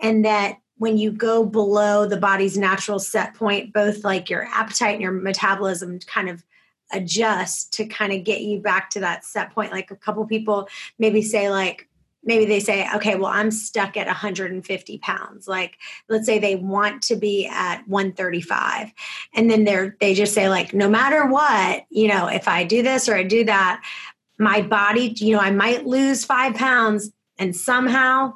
And 0.00 0.24
that 0.24 0.56
when 0.76 0.98
you 0.98 1.12
go 1.12 1.44
below 1.44 2.06
the 2.06 2.16
body's 2.16 2.58
natural 2.58 2.98
set 2.98 3.34
point, 3.34 3.72
both 3.72 4.02
like 4.02 4.28
your 4.28 4.44
appetite 4.44 4.94
and 4.94 5.02
your 5.02 5.12
metabolism 5.12 6.00
kind 6.00 6.28
of 6.28 6.42
adjust 6.92 7.72
to 7.74 7.86
kind 7.86 8.12
of 8.12 8.24
get 8.24 8.40
you 8.40 8.60
back 8.60 8.90
to 8.90 9.00
that 9.00 9.24
set 9.24 9.54
point. 9.54 9.72
Like 9.72 9.90
a 9.90 9.96
couple 9.96 10.24
people 10.26 10.68
maybe 10.98 11.22
say, 11.22 11.50
like, 11.50 11.88
maybe 12.22 12.44
they 12.44 12.60
say, 12.60 12.86
okay, 12.94 13.14
well, 13.14 13.30
I'm 13.30 13.50
stuck 13.50 13.96
at 13.96 14.06
150 14.06 14.98
pounds. 14.98 15.48
Like, 15.48 15.78
let's 16.08 16.26
say 16.26 16.38
they 16.38 16.56
want 16.56 17.02
to 17.04 17.16
be 17.16 17.46
at 17.46 17.86
135. 17.88 18.92
And 19.34 19.50
then 19.50 19.64
they're, 19.64 19.96
they 20.00 20.14
just 20.14 20.34
say, 20.34 20.48
like, 20.48 20.74
no 20.74 20.88
matter 20.88 21.26
what, 21.26 21.84
you 21.88 22.08
know, 22.08 22.26
if 22.26 22.46
I 22.46 22.64
do 22.64 22.82
this 22.82 23.08
or 23.08 23.14
I 23.14 23.22
do 23.22 23.44
that, 23.44 23.82
my 24.38 24.60
body, 24.62 25.14
you 25.16 25.34
know, 25.34 25.40
I 25.40 25.50
might 25.50 25.86
lose 25.86 26.24
five 26.24 26.54
pounds 26.54 27.10
and 27.38 27.56
somehow 27.56 28.34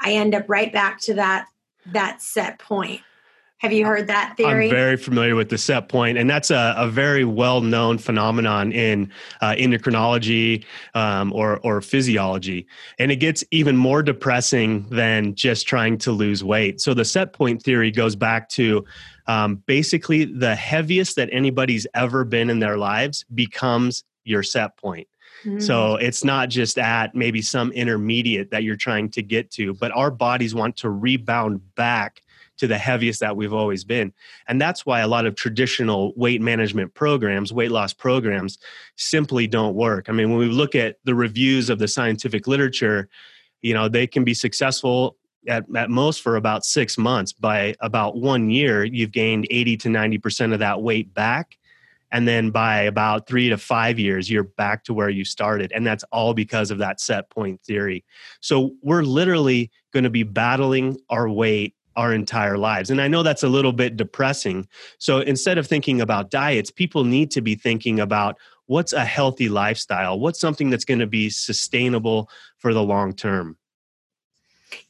I 0.00 0.12
end 0.12 0.34
up 0.34 0.48
right 0.48 0.72
back 0.72 1.00
to 1.02 1.14
that 1.14 1.46
that 1.92 2.22
set 2.22 2.58
point. 2.58 3.00
Have 3.64 3.72
you 3.72 3.86
heard 3.86 4.08
that 4.08 4.36
theory? 4.36 4.66
I'm 4.66 4.70
very 4.70 4.98
familiar 4.98 5.34
with 5.36 5.48
the 5.48 5.56
set 5.56 5.88
point, 5.88 6.18
and 6.18 6.28
that's 6.28 6.50
a, 6.50 6.74
a 6.76 6.86
very 6.86 7.24
well 7.24 7.62
known 7.62 7.96
phenomenon 7.96 8.72
in 8.72 9.10
uh, 9.40 9.54
endocrinology 9.54 10.66
um, 10.92 11.32
or, 11.32 11.60
or 11.60 11.80
physiology. 11.80 12.66
And 12.98 13.10
it 13.10 13.16
gets 13.16 13.42
even 13.52 13.74
more 13.74 14.02
depressing 14.02 14.86
than 14.90 15.34
just 15.34 15.66
trying 15.66 15.96
to 16.00 16.12
lose 16.12 16.44
weight. 16.44 16.78
So, 16.82 16.92
the 16.92 17.06
set 17.06 17.32
point 17.32 17.62
theory 17.62 17.90
goes 17.90 18.14
back 18.16 18.50
to 18.50 18.84
um, 19.28 19.62
basically 19.64 20.26
the 20.26 20.54
heaviest 20.54 21.16
that 21.16 21.30
anybody's 21.32 21.86
ever 21.94 22.22
been 22.24 22.50
in 22.50 22.58
their 22.58 22.76
lives 22.76 23.24
becomes 23.34 24.04
your 24.24 24.42
set 24.42 24.76
point. 24.76 25.08
So 25.58 25.96
mm. 25.96 26.02
it's 26.02 26.24
not 26.24 26.48
just 26.48 26.78
at 26.78 27.14
maybe 27.14 27.42
some 27.42 27.70
intermediate 27.72 28.50
that 28.50 28.62
you're 28.62 28.76
trying 28.76 29.10
to 29.10 29.22
get 29.22 29.50
to, 29.52 29.74
but 29.74 29.92
our 29.92 30.10
bodies 30.10 30.54
want 30.54 30.78
to 30.78 30.88
rebound 30.88 31.60
back 31.74 32.22
to 32.58 32.66
the 32.66 32.78
heaviest 32.78 33.20
that 33.20 33.36
we've 33.36 33.52
always 33.52 33.84
been. 33.84 34.12
And 34.48 34.60
that's 34.60 34.86
why 34.86 35.00
a 35.00 35.08
lot 35.08 35.26
of 35.26 35.34
traditional 35.34 36.12
weight 36.16 36.40
management 36.40 36.94
programs, 36.94 37.52
weight 37.52 37.70
loss 37.70 37.92
programs, 37.92 38.58
simply 38.96 39.46
don't 39.46 39.74
work. 39.74 40.08
I 40.08 40.12
mean, 40.12 40.30
when 40.30 40.38
we 40.38 40.46
look 40.46 40.74
at 40.74 40.96
the 41.04 41.14
reviews 41.14 41.70
of 41.70 41.78
the 41.78 41.88
scientific 41.88 42.46
literature, 42.46 43.08
you 43.62 43.74
know, 43.74 43.88
they 43.88 44.06
can 44.06 44.24
be 44.24 44.34
successful 44.34 45.16
at, 45.48 45.64
at 45.74 45.90
most 45.90 46.22
for 46.22 46.36
about 46.36 46.64
six 46.64 46.96
months. 46.96 47.32
By 47.32 47.74
about 47.80 48.16
one 48.16 48.50
year, 48.50 48.84
you've 48.84 49.12
gained 49.12 49.46
80 49.50 49.76
to 49.78 49.88
90% 49.88 50.52
of 50.52 50.58
that 50.60 50.82
weight 50.82 51.12
back. 51.14 51.58
And 52.12 52.28
then 52.28 52.50
by 52.50 52.82
about 52.82 53.26
three 53.26 53.48
to 53.48 53.58
five 53.58 53.98
years, 53.98 54.30
you're 54.30 54.44
back 54.44 54.84
to 54.84 54.94
where 54.94 55.08
you 55.08 55.24
started. 55.24 55.72
And 55.74 55.84
that's 55.84 56.04
all 56.12 56.32
because 56.32 56.70
of 56.70 56.78
that 56.78 57.00
set 57.00 57.28
point 57.28 57.60
theory. 57.62 58.04
So 58.40 58.74
we're 58.82 59.02
literally 59.02 59.70
going 59.92 60.04
to 60.04 60.10
be 60.10 60.22
battling 60.22 60.96
our 61.10 61.28
weight 61.28 61.74
our 61.96 62.12
entire 62.12 62.58
lives. 62.58 62.90
And 62.90 63.00
I 63.00 63.08
know 63.08 63.22
that's 63.22 63.42
a 63.42 63.48
little 63.48 63.72
bit 63.72 63.96
depressing. 63.96 64.68
So 64.98 65.18
instead 65.18 65.58
of 65.58 65.66
thinking 65.66 66.00
about 66.00 66.30
diets, 66.30 66.70
people 66.70 67.04
need 67.04 67.30
to 67.32 67.40
be 67.40 67.54
thinking 67.54 68.00
about 68.00 68.38
what's 68.66 68.92
a 68.92 69.04
healthy 69.04 69.48
lifestyle? 69.48 70.18
What's 70.18 70.40
something 70.40 70.70
that's 70.70 70.84
going 70.84 71.00
to 71.00 71.06
be 71.06 71.30
sustainable 71.30 72.30
for 72.58 72.72
the 72.72 72.82
long 72.82 73.14
term? 73.14 73.56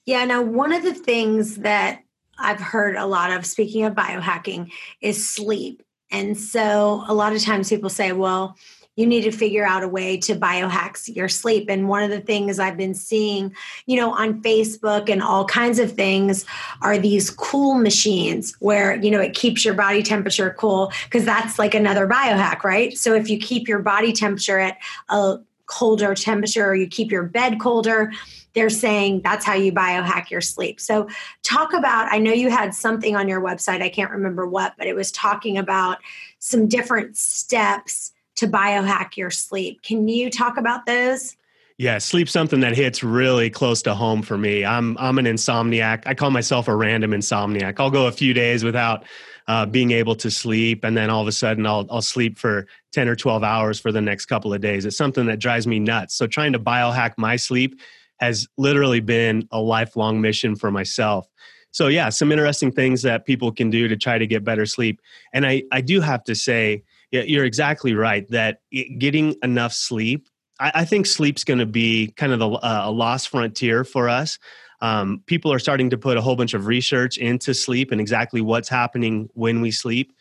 Yeah, 0.06 0.24
now 0.24 0.42
one 0.42 0.72
of 0.72 0.82
the 0.82 0.94
things 0.94 1.56
that 1.56 2.00
I've 2.38 2.60
heard 2.60 2.96
a 2.96 3.06
lot 3.06 3.30
of, 3.30 3.46
speaking 3.46 3.84
of 3.84 3.94
biohacking, 3.94 4.70
is 5.00 5.28
sleep. 5.28 5.82
And 6.10 6.38
so 6.38 7.04
a 7.06 7.14
lot 7.14 7.32
of 7.32 7.42
times 7.42 7.68
people 7.68 7.90
say, 7.90 8.12
well, 8.12 8.56
you 8.96 9.06
need 9.06 9.22
to 9.22 9.32
figure 9.32 9.66
out 9.66 9.82
a 9.82 9.88
way 9.88 10.16
to 10.16 10.36
biohack 10.36 11.14
your 11.14 11.28
sleep. 11.28 11.68
And 11.68 11.88
one 11.88 12.02
of 12.02 12.10
the 12.10 12.20
things 12.20 12.58
I've 12.58 12.76
been 12.76 12.94
seeing, 12.94 13.54
you 13.86 13.96
know, 13.96 14.12
on 14.12 14.40
Facebook 14.42 15.10
and 15.10 15.22
all 15.22 15.44
kinds 15.44 15.78
of 15.78 15.92
things 15.92 16.44
are 16.80 16.96
these 16.96 17.30
cool 17.30 17.74
machines 17.74 18.54
where, 18.60 18.94
you 18.94 19.10
know, 19.10 19.20
it 19.20 19.34
keeps 19.34 19.64
your 19.64 19.74
body 19.74 20.02
temperature 20.02 20.54
cool 20.58 20.92
because 21.04 21.24
that's 21.24 21.58
like 21.58 21.74
another 21.74 22.06
biohack, 22.06 22.62
right? 22.62 22.96
So 22.96 23.14
if 23.14 23.28
you 23.28 23.38
keep 23.38 23.66
your 23.66 23.80
body 23.80 24.12
temperature 24.12 24.60
at 24.60 24.78
a 25.08 25.38
colder 25.66 26.14
temperature 26.14 26.66
or 26.66 26.74
you 26.74 26.86
keep 26.86 27.10
your 27.10 27.24
bed 27.24 27.58
colder, 27.58 28.12
they're 28.52 28.70
saying 28.70 29.22
that's 29.24 29.44
how 29.44 29.54
you 29.54 29.72
biohack 29.72 30.30
your 30.30 30.40
sleep. 30.40 30.80
So, 30.80 31.08
talk 31.42 31.72
about 31.72 32.12
I 32.12 32.18
know 32.18 32.32
you 32.32 32.50
had 32.50 32.72
something 32.72 33.16
on 33.16 33.28
your 33.28 33.40
website, 33.40 33.82
I 33.82 33.88
can't 33.88 34.12
remember 34.12 34.46
what, 34.46 34.74
but 34.78 34.86
it 34.86 34.94
was 34.94 35.10
talking 35.10 35.58
about 35.58 35.98
some 36.38 36.68
different 36.68 37.16
steps 37.16 38.12
to 38.36 38.46
biohack 38.46 39.16
your 39.16 39.30
sleep. 39.30 39.82
Can 39.82 40.08
you 40.08 40.30
talk 40.30 40.56
about 40.56 40.86
those? 40.86 41.36
Yeah, 41.76 41.98
sleep 41.98 42.28
something 42.28 42.60
that 42.60 42.76
hits 42.76 43.02
really 43.02 43.50
close 43.50 43.82
to 43.82 43.94
home 43.94 44.22
for 44.22 44.38
me. 44.38 44.64
I'm 44.64 44.96
I'm 44.98 45.18
an 45.18 45.24
insomniac. 45.24 46.04
I 46.06 46.14
call 46.14 46.30
myself 46.30 46.68
a 46.68 46.74
random 46.74 47.10
insomniac. 47.10 47.80
I'll 47.80 47.90
go 47.90 48.06
a 48.06 48.12
few 48.12 48.32
days 48.32 48.62
without 48.62 49.04
uh, 49.48 49.66
being 49.66 49.90
able 49.90 50.14
to 50.16 50.30
sleep, 50.30 50.84
and 50.84 50.96
then 50.96 51.10
all 51.10 51.20
of 51.20 51.26
a 51.26 51.32
sudden 51.32 51.66
I'll 51.66 51.84
I'll 51.90 52.00
sleep 52.00 52.38
for 52.38 52.68
ten 52.92 53.08
or 53.08 53.16
twelve 53.16 53.42
hours 53.42 53.80
for 53.80 53.90
the 53.90 54.00
next 54.00 54.26
couple 54.26 54.54
of 54.54 54.60
days. 54.60 54.84
It's 54.84 54.96
something 54.96 55.26
that 55.26 55.40
drives 55.40 55.66
me 55.66 55.80
nuts. 55.80 56.14
So 56.14 56.28
trying 56.28 56.52
to 56.52 56.60
biohack 56.60 57.14
my 57.16 57.34
sleep 57.34 57.80
has 58.20 58.46
literally 58.56 59.00
been 59.00 59.48
a 59.50 59.60
lifelong 59.60 60.20
mission 60.20 60.54
for 60.54 60.70
myself. 60.70 61.28
So 61.72 61.88
yeah, 61.88 62.08
some 62.10 62.30
interesting 62.30 62.70
things 62.70 63.02
that 63.02 63.24
people 63.24 63.50
can 63.50 63.68
do 63.68 63.88
to 63.88 63.96
try 63.96 64.16
to 64.16 64.28
get 64.28 64.44
better 64.44 64.64
sleep. 64.64 65.00
And 65.32 65.44
I 65.44 65.64
I 65.72 65.80
do 65.80 66.00
have 66.00 66.22
to 66.24 66.36
say 66.36 66.84
yeah, 67.14 67.22
you're 67.22 67.44
exactly 67.44 67.94
right 67.94 68.28
that 68.30 68.58
getting 68.98 69.36
enough 69.44 69.72
sleep. 69.72 70.28
I, 70.58 70.72
I 70.74 70.84
think 70.84 71.06
sleep's 71.06 71.44
going 71.44 71.60
to 71.60 71.66
be 71.66 72.12
kind 72.16 72.32
of 72.32 72.40
the, 72.40 72.48
uh, 72.48 72.82
a 72.86 72.90
lost 72.90 73.28
frontier 73.28 73.84
for 73.84 74.08
us. 74.08 74.36
Um, 74.80 75.22
people 75.26 75.52
are 75.52 75.60
starting 75.60 75.88
to 75.90 75.96
put 75.96 76.16
a 76.16 76.20
whole 76.20 76.34
bunch 76.34 76.54
of 76.54 76.66
research 76.66 77.16
into 77.16 77.54
sleep 77.54 77.92
and 77.92 78.00
exactly 78.00 78.40
what's 78.40 78.68
happening 78.68 79.28
when 79.34 79.60
we 79.60 79.70
sleep. 79.70 80.12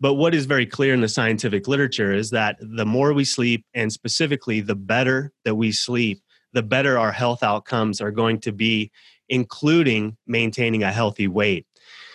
But 0.00 0.14
what 0.14 0.34
is 0.34 0.44
very 0.44 0.66
clear 0.66 0.92
in 0.92 1.02
the 1.02 1.08
scientific 1.08 1.68
literature 1.68 2.12
is 2.12 2.30
that 2.30 2.56
the 2.58 2.84
more 2.84 3.12
we 3.12 3.24
sleep, 3.24 3.64
and 3.72 3.92
specifically 3.92 4.60
the 4.60 4.74
better 4.74 5.30
that 5.44 5.54
we 5.54 5.70
sleep, 5.70 6.20
the 6.52 6.64
better 6.64 6.98
our 6.98 7.12
health 7.12 7.44
outcomes 7.44 8.00
are 8.00 8.10
going 8.10 8.40
to 8.40 8.50
be, 8.50 8.90
including 9.28 10.16
maintaining 10.26 10.82
a 10.82 10.90
healthy 10.90 11.28
weight. 11.28 11.64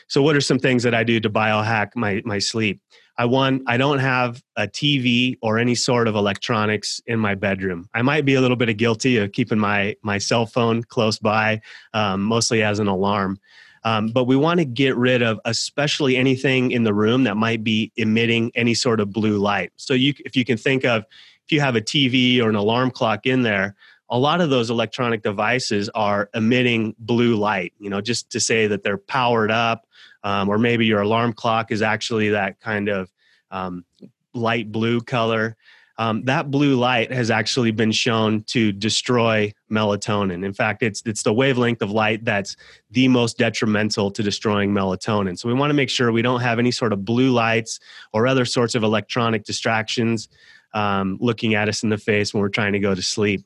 So, 0.09 0.21
what 0.21 0.35
are 0.35 0.41
some 0.41 0.59
things 0.59 0.83
that 0.83 0.93
I 0.93 1.05
do 1.05 1.21
to 1.21 1.29
biohack 1.29 1.95
my, 1.95 2.21
my 2.25 2.39
sleep? 2.39 2.81
I 3.17 3.25
want 3.25 3.63
I 3.67 3.77
don't 3.77 3.99
have 3.99 4.43
a 4.57 4.67
TV 4.67 5.37
or 5.41 5.57
any 5.57 5.75
sort 5.75 6.07
of 6.07 6.15
electronics 6.15 7.01
in 7.07 7.19
my 7.19 7.35
bedroom. 7.35 7.89
I 7.93 8.01
might 8.01 8.25
be 8.25 8.35
a 8.35 8.41
little 8.41 8.57
bit 8.57 8.69
of 8.69 8.77
guilty 8.77 9.17
of 9.17 9.31
keeping 9.31 9.59
my 9.59 9.95
my 10.01 10.17
cell 10.17 10.45
phone 10.45 10.83
close 10.83 11.17
by, 11.17 11.61
um, 11.93 12.23
mostly 12.23 12.61
as 12.61 12.79
an 12.79 12.87
alarm. 12.87 13.39
Um, 13.85 14.07
but 14.07 14.23
we 14.23 14.35
want 14.35 14.59
to 14.59 14.65
get 14.65 14.97
rid 14.97 15.21
of 15.21 15.39
especially 15.45 16.17
anything 16.17 16.71
in 16.71 16.83
the 16.83 16.93
room 16.93 17.23
that 17.25 17.37
might 17.37 17.63
be 17.63 17.91
emitting 17.97 18.51
any 18.55 18.73
sort 18.73 18.99
of 18.99 19.13
blue 19.13 19.37
light. 19.37 19.71
So 19.75 19.93
you, 19.93 20.13
if 20.25 20.35
you 20.35 20.43
can 20.43 20.57
think 20.57 20.83
of 20.83 21.03
if 21.45 21.51
you 21.51 21.61
have 21.61 21.75
a 21.75 21.81
TV 21.81 22.41
or 22.41 22.49
an 22.49 22.55
alarm 22.55 22.89
clock 22.89 23.27
in 23.27 23.43
there, 23.43 23.75
a 24.09 24.17
lot 24.17 24.41
of 24.41 24.49
those 24.49 24.71
electronic 24.71 25.21
devices 25.21 25.89
are 25.93 26.31
emitting 26.33 26.95
blue 26.97 27.35
light. 27.35 27.73
You 27.79 27.91
know, 27.91 28.01
just 28.01 28.31
to 28.31 28.39
say 28.39 28.65
that 28.65 28.83
they're 28.83 28.97
powered 28.97 29.51
up 29.51 29.85
um, 30.25 30.49
or 30.49 30.57
maybe 30.57 30.85
your 30.85 31.01
alarm 31.01 31.31
clock 31.31 31.71
is 31.71 31.81
actually 31.81 32.29
that 32.29 32.59
kind 32.59 32.89
of 32.89 33.09
um, 33.51 33.85
light 34.33 34.71
blue 34.71 34.99
color. 34.99 35.55
Um, 35.97 36.25
that 36.25 36.51
blue 36.51 36.75
light 36.75 37.13
has 37.13 37.31
actually 37.31 37.71
been 37.71 37.91
shown 37.93 38.43
to 38.47 38.73
destroy 38.73 39.53
melatonin. 39.71 40.43
In 40.43 40.51
fact, 40.51 40.83
it's 40.83 41.01
it's 41.05 41.23
the 41.23 41.31
wavelength 41.31 41.81
of 41.81 41.91
light 41.91 42.25
that's 42.25 42.57
the 42.91 43.07
most 43.07 43.37
detrimental 43.37 44.11
to 44.11 44.21
destroying 44.21 44.73
melatonin. 44.73 45.39
So 45.39 45.47
we 45.47 45.53
want 45.53 45.69
to 45.69 45.75
make 45.75 45.89
sure 45.89 46.11
we 46.11 46.23
don't 46.23 46.41
have 46.41 46.59
any 46.59 46.71
sort 46.71 46.91
of 46.91 47.05
blue 47.05 47.31
lights 47.31 47.79
or 48.11 48.27
other 48.27 48.43
sorts 48.43 48.75
of 48.75 48.83
electronic 48.83 49.45
distractions 49.45 50.27
um, 50.73 51.17
looking 51.21 51.53
at 51.53 51.69
us 51.69 51.83
in 51.83 51.89
the 51.89 51.97
face 51.97 52.33
when 52.33 52.41
we're 52.41 52.49
trying 52.49 52.73
to 52.73 52.79
go 52.79 52.93
to 52.93 53.01
sleep. 53.01 53.45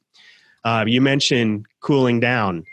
Uh, 0.63 0.86
you 0.88 1.01
mentioned 1.01 1.67
cooling 1.81 2.19
down 2.19 2.63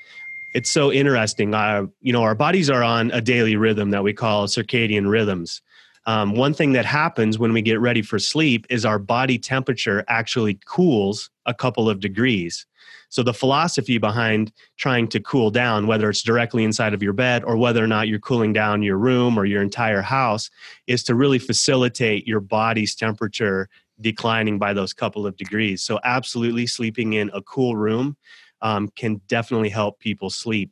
it's 0.54 0.70
so 0.70 0.92
interesting. 0.92 1.54
Uh, 1.54 1.86
you 2.00 2.12
know, 2.12 2.22
our 2.22 2.34
bodies 2.34 2.70
are 2.70 2.82
on 2.82 3.10
a 3.10 3.20
daily 3.20 3.56
rhythm 3.56 3.90
that 3.90 4.02
we 4.02 4.12
call 4.12 4.46
circadian 4.46 5.08
rhythms. 5.08 5.62
Um, 6.06 6.36
one 6.36 6.54
thing 6.54 6.72
that 6.72 6.84
happens 6.84 7.38
when 7.38 7.52
we 7.52 7.62
get 7.62 7.80
ready 7.80 8.00
for 8.00 8.18
sleep 8.18 8.64
is 8.70 8.84
our 8.84 8.98
body 8.98 9.38
temperature 9.38 10.04
actually 10.08 10.58
cools 10.64 11.30
a 11.46 11.54
couple 11.54 11.90
of 11.90 12.00
degrees. 12.00 12.64
So, 13.08 13.22
the 13.22 13.34
philosophy 13.34 13.98
behind 13.98 14.52
trying 14.76 15.08
to 15.08 15.20
cool 15.20 15.50
down, 15.50 15.86
whether 15.86 16.08
it's 16.08 16.22
directly 16.22 16.64
inside 16.64 16.94
of 16.94 17.02
your 17.02 17.12
bed 17.12 17.44
or 17.44 17.56
whether 17.56 17.82
or 17.82 17.86
not 17.86 18.08
you're 18.08 18.18
cooling 18.18 18.52
down 18.52 18.82
your 18.82 18.98
room 18.98 19.38
or 19.38 19.44
your 19.44 19.62
entire 19.62 20.02
house, 20.02 20.50
is 20.86 21.02
to 21.04 21.14
really 21.14 21.38
facilitate 21.38 22.26
your 22.26 22.40
body's 22.40 22.94
temperature 22.94 23.68
declining 24.00 24.58
by 24.58 24.72
those 24.72 24.92
couple 24.92 25.26
of 25.26 25.36
degrees. 25.36 25.82
So, 25.82 25.98
absolutely 26.04 26.66
sleeping 26.66 27.14
in 27.14 27.30
a 27.32 27.42
cool 27.42 27.76
room 27.76 28.16
um, 28.62 28.88
can 28.96 29.20
definitely 29.28 29.68
help 29.68 29.98
people 29.98 30.30
sleep. 30.30 30.70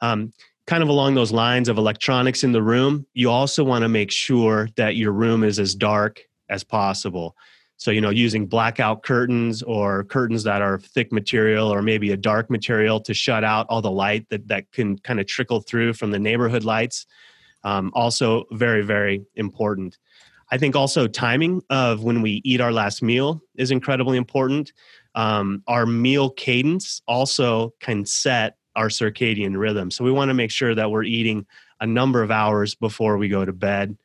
Um, 0.00 0.32
kind 0.66 0.82
of 0.82 0.88
along 0.88 1.14
those 1.14 1.32
lines 1.32 1.68
of 1.68 1.78
electronics 1.78 2.44
in 2.44 2.52
the 2.52 2.62
room, 2.62 3.06
you 3.14 3.30
also 3.30 3.62
want 3.62 3.82
to 3.82 3.88
make 3.88 4.10
sure 4.10 4.68
that 4.76 4.96
your 4.96 5.12
room 5.12 5.44
is 5.44 5.58
as 5.58 5.74
dark 5.74 6.20
as 6.48 6.64
possible. 6.64 7.36
So, 7.76 7.90
you 7.90 8.00
know, 8.00 8.10
using 8.10 8.46
blackout 8.46 9.02
curtains 9.02 9.62
or 9.62 10.04
curtains 10.04 10.44
that 10.44 10.62
are 10.62 10.78
thick 10.78 11.12
material 11.12 11.72
or 11.72 11.82
maybe 11.82 12.12
a 12.12 12.16
dark 12.16 12.48
material 12.48 13.00
to 13.00 13.12
shut 13.12 13.44
out 13.44 13.66
all 13.68 13.82
the 13.82 13.90
light 13.90 14.28
that, 14.30 14.46
that 14.48 14.70
can 14.72 14.96
kind 14.98 15.20
of 15.20 15.26
trickle 15.26 15.60
through 15.60 15.94
from 15.94 16.10
the 16.10 16.18
neighborhood 16.18 16.64
lights. 16.64 17.06
Um, 17.64 17.90
also, 17.94 18.44
very, 18.52 18.82
very 18.82 19.24
important. 19.34 19.98
I 20.50 20.58
think 20.58 20.76
also 20.76 21.08
timing 21.08 21.62
of 21.70 22.04
when 22.04 22.22
we 22.22 22.40
eat 22.44 22.60
our 22.60 22.72
last 22.72 23.02
meal 23.02 23.42
is 23.56 23.70
incredibly 23.70 24.16
important. 24.16 24.72
Um, 25.14 25.62
our 25.66 25.86
meal 25.86 26.30
cadence 26.30 27.02
also 27.06 27.74
can 27.80 28.04
set 28.04 28.56
our 28.76 28.88
circadian 28.88 29.56
rhythm. 29.56 29.90
So 29.90 30.04
we 30.04 30.10
want 30.10 30.30
to 30.30 30.34
make 30.34 30.50
sure 30.50 30.74
that 30.74 30.90
we're 30.90 31.04
eating 31.04 31.46
a 31.80 31.86
number 31.86 32.22
of 32.22 32.30
hours 32.30 32.74
before 32.74 33.16
we 33.16 33.28
go 33.28 33.44
to 33.44 33.52
bed. 33.52 33.96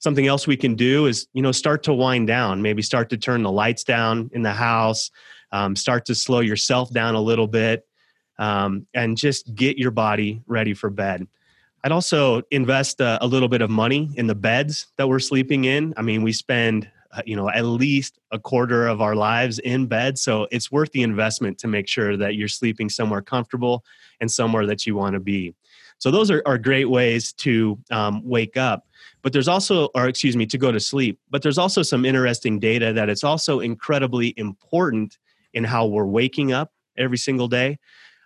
Something 0.00 0.26
else 0.26 0.46
we 0.46 0.56
can 0.56 0.74
do 0.74 1.06
is, 1.06 1.28
you 1.32 1.42
know, 1.42 1.52
start 1.52 1.82
to 1.84 1.94
wind 1.94 2.26
down. 2.26 2.62
Maybe 2.62 2.82
start 2.82 3.10
to 3.10 3.16
turn 3.16 3.42
the 3.42 3.52
lights 3.52 3.84
down 3.84 4.30
in 4.32 4.42
the 4.42 4.52
house. 4.52 5.10
Um, 5.50 5.76
start 5.76 6.04
to 6.06 6.14
slow 6.14 6.40
yourself 6.40 6.92
down 6.92 7.14
a 7.14 7.20
little 7.20 7.46
bit 7.46 7.86
um, 8.38 8.86
and 8.94 9.16
just 9.16 9.54
get 9.54 9.78
your 9.78 9.90
body 9.90 10.42
ready 10.46 10.74
for 10.74 10.90
bed. 10.90 11.26
I'd 11.84 11.92
also 11.92 12.42
invest 12.50 13.00
a, 13.00 13.18
a, 13.24 13.26
little 13.26 13.48
bit 13.48 13.62
of 13.62 13.70
money 13.70 14.10
in 14.16 14.26
the 14.26 14.34
beds 14.34 14.88
that 14.96 15.08
we're 15.08 15.20
sleeping 15.20 15.64
in. 15.64 15.94
I 15.96 16.02
mean, 16.02 16.22
we 16.22 16.32
spend 16.32 16.90
uh, 17.12 17.22
you 17.24 17.36
know 17.36 17.48
at 17.50 17.62
least 17.62 18.18
a 18.32 18.38
quarter 18.38 18.86
of 18.86 19.00
our 19.00 19.14
lives 19.14 19.58
in 19.60 19.86
bed, 19.86 20.18
so 20.18 20.46
it's 20.50 20.70
worth 20.70 20.92
the 20.92 21.02
investment 21.02 21.58
to 21.58 21.68
make 21.68 21.88
sure 21.88 22.16
that 22.16 22.34
you're 22.34 22.48
sleeping 22.48 22.88
somewhere 22.88 23.22
comfortable 23.22 23.84
and 24.20 24.30
somewhere 24.30 24.66
that 24.66 24.86
you 24.86 24.94
want 24.94 25.14
to 25.14 25.20
be. 25.20 25.54
So 25.98 26.10
those 26.10 26.30
are, 26.30 26.42
are 26.46 26.58
great 26.58 26.88
ways 26.88 27.32
to 27.34 27.78
um, 27.90 28.22
wake 28.24 28.56
up. 28.56 28.86
But 29.22 29.32
there's 29.32 29.48
also, 29.48 29.86
or 29.94 30.06
excuse 30.06 30.36
me, 30.36 30.46
to 30.46 30.58
go 30.58 30.70
to 30.70 30.78
sleep. 30.78 31.18
But 31.28 31.42
there's 31.42 31.58
also 31.58 31.82
some 31.82 32.04
interesting 32.04 32.60
data 32.60 32.92
that 32.92 33.08
it's 33.08 33.24
also 33.24 33.60
incredibly 33.60 34.32
important 34.36 35.18
in 35.54 35.64
how 35.64 35.86
we're 35.86 36.06
waking 36.06 36.52
up 36.52 36.72
every 36.96 37.18
single 37.18 37.48
day. 37.48 37.78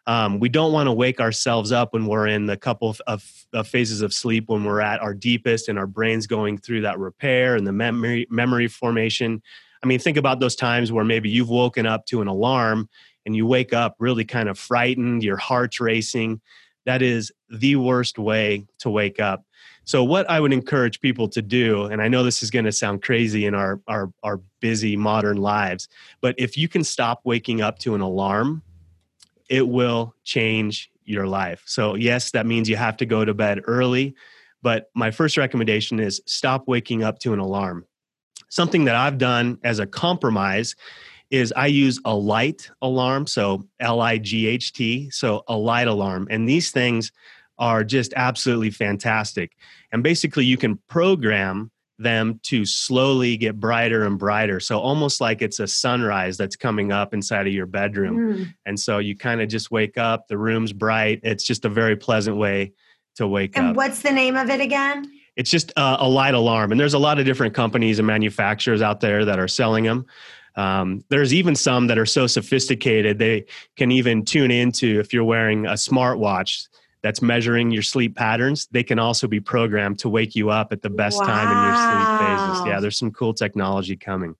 Um, 0.07 0.41
we 0.41 0.49
don't 0.49 0.73
want 0.73 0.89
to 0.89 0.93
wake 0.93 1.21
ourselves 1.21 1.71
up 1.71 1.93
when 1.93 2.07
we're 2.07 2.27
in 2.27 2.47
the 2.47 2.57
couple 2.57 2.91
of, 2.91 3.01
of, 3.07 3.47
of, 3.53 3.69
phases 3.69 4.03
of 4.03 4.13
sleep 4.13 4.49
when 4.49 4.65
we're 4.65 4.81
at 4.81 5.01
our 5.01 5.15
deepest 5.15 5.69
and 5.69 5.79
our 5.79 5.87
brain's 5.87 6.27
going 6.27 6.59
through 6.59 6.81
that 6.81 6.99
repair 6.99 7.55
and 7.55 7.65
the 7.65 7.73
memory 7.73 8.27
memory 8.29 8.67
formation. 8.67 9.41
I 9.83 9.87
mean, 9.87 10.01
think 10.01 10.17
about 10.17 10.41
those 10.41 10.57
times 10.57 10.91
where 10.91 11.05
maybe 11.05 11.31
you've 11.31 11.49
woken 11.49 11.87
up 11.87 12.07
to 12.07 12.21
an 12.21 12.27
alarm 12.27 12.89
and 13.27 13.37
you 13.37 13.47
wake 13.47 13.73
up 13.73 13.95
really 14.01 14.25
kind 14.25 14.49
of 14.49 14.59
frightened, 14.59 15.23
your 15.23 15.37
heart's 15.37 15.81
racing. 15.81 16.41
That 16.85 17.01
is 17.01 17.31
the 17.49 17.77
worst 17.77 18.19
way 18.19 18.67
to 18.81 18.91
wake 18.91 19.21
up. 19.21 19.45
So, 19.85 20.03
what 20.05 20.29
I 20.31 20.41
would 20.41 20.53
encourage 20.53 21.01
people 21.01 21.29
to 21.29 21.43
do, 21.43 21.85
and 21.85 22.01
I 22.03 22.09
know 22.09 22.23
this 22.23 22.43
is 22.43 22.51
going 22.51 22.65
to 22.65 22.73
sound 22.73 23.03
crazy 23.03 23.47
in 23.47 23.55
our, 23.55 23.81
our, 23.89 24.13
our 24.23 24.41
busy 24.61 24.97
modern 24.97 25.39
lives, 25.39 25.89
but 26.21 26.35
if 26.39 26.57
you 26.57 26.69
can 26.69 26.85
stop 26.85 27.21
waking 27.25 27.61
up 27.61 27.79
to 27.81 27.95
an 27.95 28.01
alarm 28.01 28.63
it 29.53 29.69
will 29.69 30.15
change 30.25 30.91
your 31.05 31.27
life. 31.27 31.63
So, 31.67 31.95
yes, 31.95 32.31
that 32.31 32.47
means 32.47 32.71
you 32.71 32.77
have 32.77 32.97
to 32.97 33.07
go 33.07 33.23
to 33.23 33.35
bed 33.35 33.61
early. 33.67 34.15
But 34.63 34.87
my 34.95 35.11
first 35.11 35.37
recommendation 35.37 36.01
is 36.01 36.23
stop 36.25 36.67
waking 36.67 37.05
up 37.05 37.19
to 37.19 37.35
an 37.35 37.39
alarm. 37.39 37.85
Something 38.49 38.87
that 38.87 38.95
I've 38.95 39.19
done 39.19 39.59
as 39.63 39.79
a 39.79 39.87
compromise 39.87 40.75
is 41.31 41.53
I 41.53 41.67
use 41.67 42.01
a 42.07 42.15
light 42.15 42.71
alarm, 42.81 43.27
so 43.27 43.67
L 43.79 44.01
I 44.01 44.17
G 44.17 44.47
H 44.47 44.73
T, 44.73 45.11
so 45.11 45.43
a 45.49 45.57
light 45.57 45.89
alarm. 45.89 46.29
And 46.31 46.49
these 46.49 46.71
things 46.71 47.13
are 47.59 47.85
just 47.85 48.15
absolutely 48.17 48.71
fantastic. 48.71 49.53
And 49.93 50.03
basically, 50.03 50.47
you 50.47 50.57
can 50.57 50.79
program 50.89 51.71
them 52.03 52.41
to 52.45 52.65
slowly 52.65 53.37
get 53.37 53.59
brighter 53.59 54.05
and 54.05 54.19
brighter. 54.19 54.61
So 54.61 54.79
almost 54.79 55.21
like 55.21 55.43
it's 55.43 55.61
a 55.61 55.67
sunrise 55.67 56.37
that's 56.37 56.57
coming 56.57 56.93
up 56.93 57.15
inside 57.15 57.47
of 57.47 57.53
your 57.53 57.67
bedroom. 57.67 58.17
Mm. 58.17 58.55
And 58.67 58.81
so 58.81 58.99
you 58.99 59.17
kind 59.17 59.41
of 59.41 59.49
just 59.49 59.71
wake 59.71 59.99
up, 59.99 60.29
the 60.29 60.39
room's 60.39 60.73
bright. 60.73 61.21
It's 61.23 61.45
just 61.45 61.65
a 61.65 61.69
very 61.69 61.97
pleasant 61.97 62.37
way 62.37 62.73
to 63.17 63.27
wake 63.27 63.57
and 63.57 63.67
up. 63.67 63.69
And 63.71 63.77
what's 63.77 64.03
the 64.03 64.13
name 64.13 64.37
of 64.37 64.51
it 64.51 64.61
again? 64.61 65.11
It's 65.37 65.51
just 65.51 65.73
a, 65.77 65.97
a, 66.01 66.09
light 66.09 66.35
alarm. 66.35 66.73
And 66.73 66.81
there's 66.81 66.95
a 66.95 66.99
lot 66.99 67.19
of 67.19 67.25
different 67.25 67.55
companies 67.55 67.99
and 67.99 68.07
manufacturers 68.07 68.83
out 68.83 69.01
there 69.01 69.25
that 69.25 69.39
are 69.39 69.49
selling 69.49 69.85
them. 69.85 70.07
Um, 70.57 71.03
there's 71.09 71.33
even 71.33 71.57
some 71.57 71.87
that 71.87 71.99
are 71.99 72.07
so 72.07 72.27
sophisticated 72.27 73.19
they 73.19 73.47
can 73.77 73.91
even 73.91 74.25
tune 74.25 74.51
into 74.51 75.01
if 75.01 75.13
you're 75.13 75.25
wearing 75.25 75.65
a 75.65 75.73
smartwatch 75.73 76.69
that's 77.03 77.21
measuring 77.21 77.71
your 77.71 77.83
sleep 77.83 78.17
patterns, 78.17 78.69
they 78.71 78.83
can 78.83 78.99
also 78.99 79.27
be 79.27 79.41
programmed 79.41 79.99
to 80.01 80.09
wake 80.09 80.35
you 80.35 80.51
up 80.51 80.73
at 80.73 80.83
the 80.83 80.91
best 80.91 81.21
wow. 81.21 81.27
time 81.27 81.49
in 81.49 81.65
your 81.65 81.77
sleep 81.77 82.21
phases. 82.21 82.67
Yeah, 82.67 82.81
there's 82.81 82.99
some 82.99 83.11
cool 83.11 83.35
technology 83.35 83.97
coming. 83.97 84.37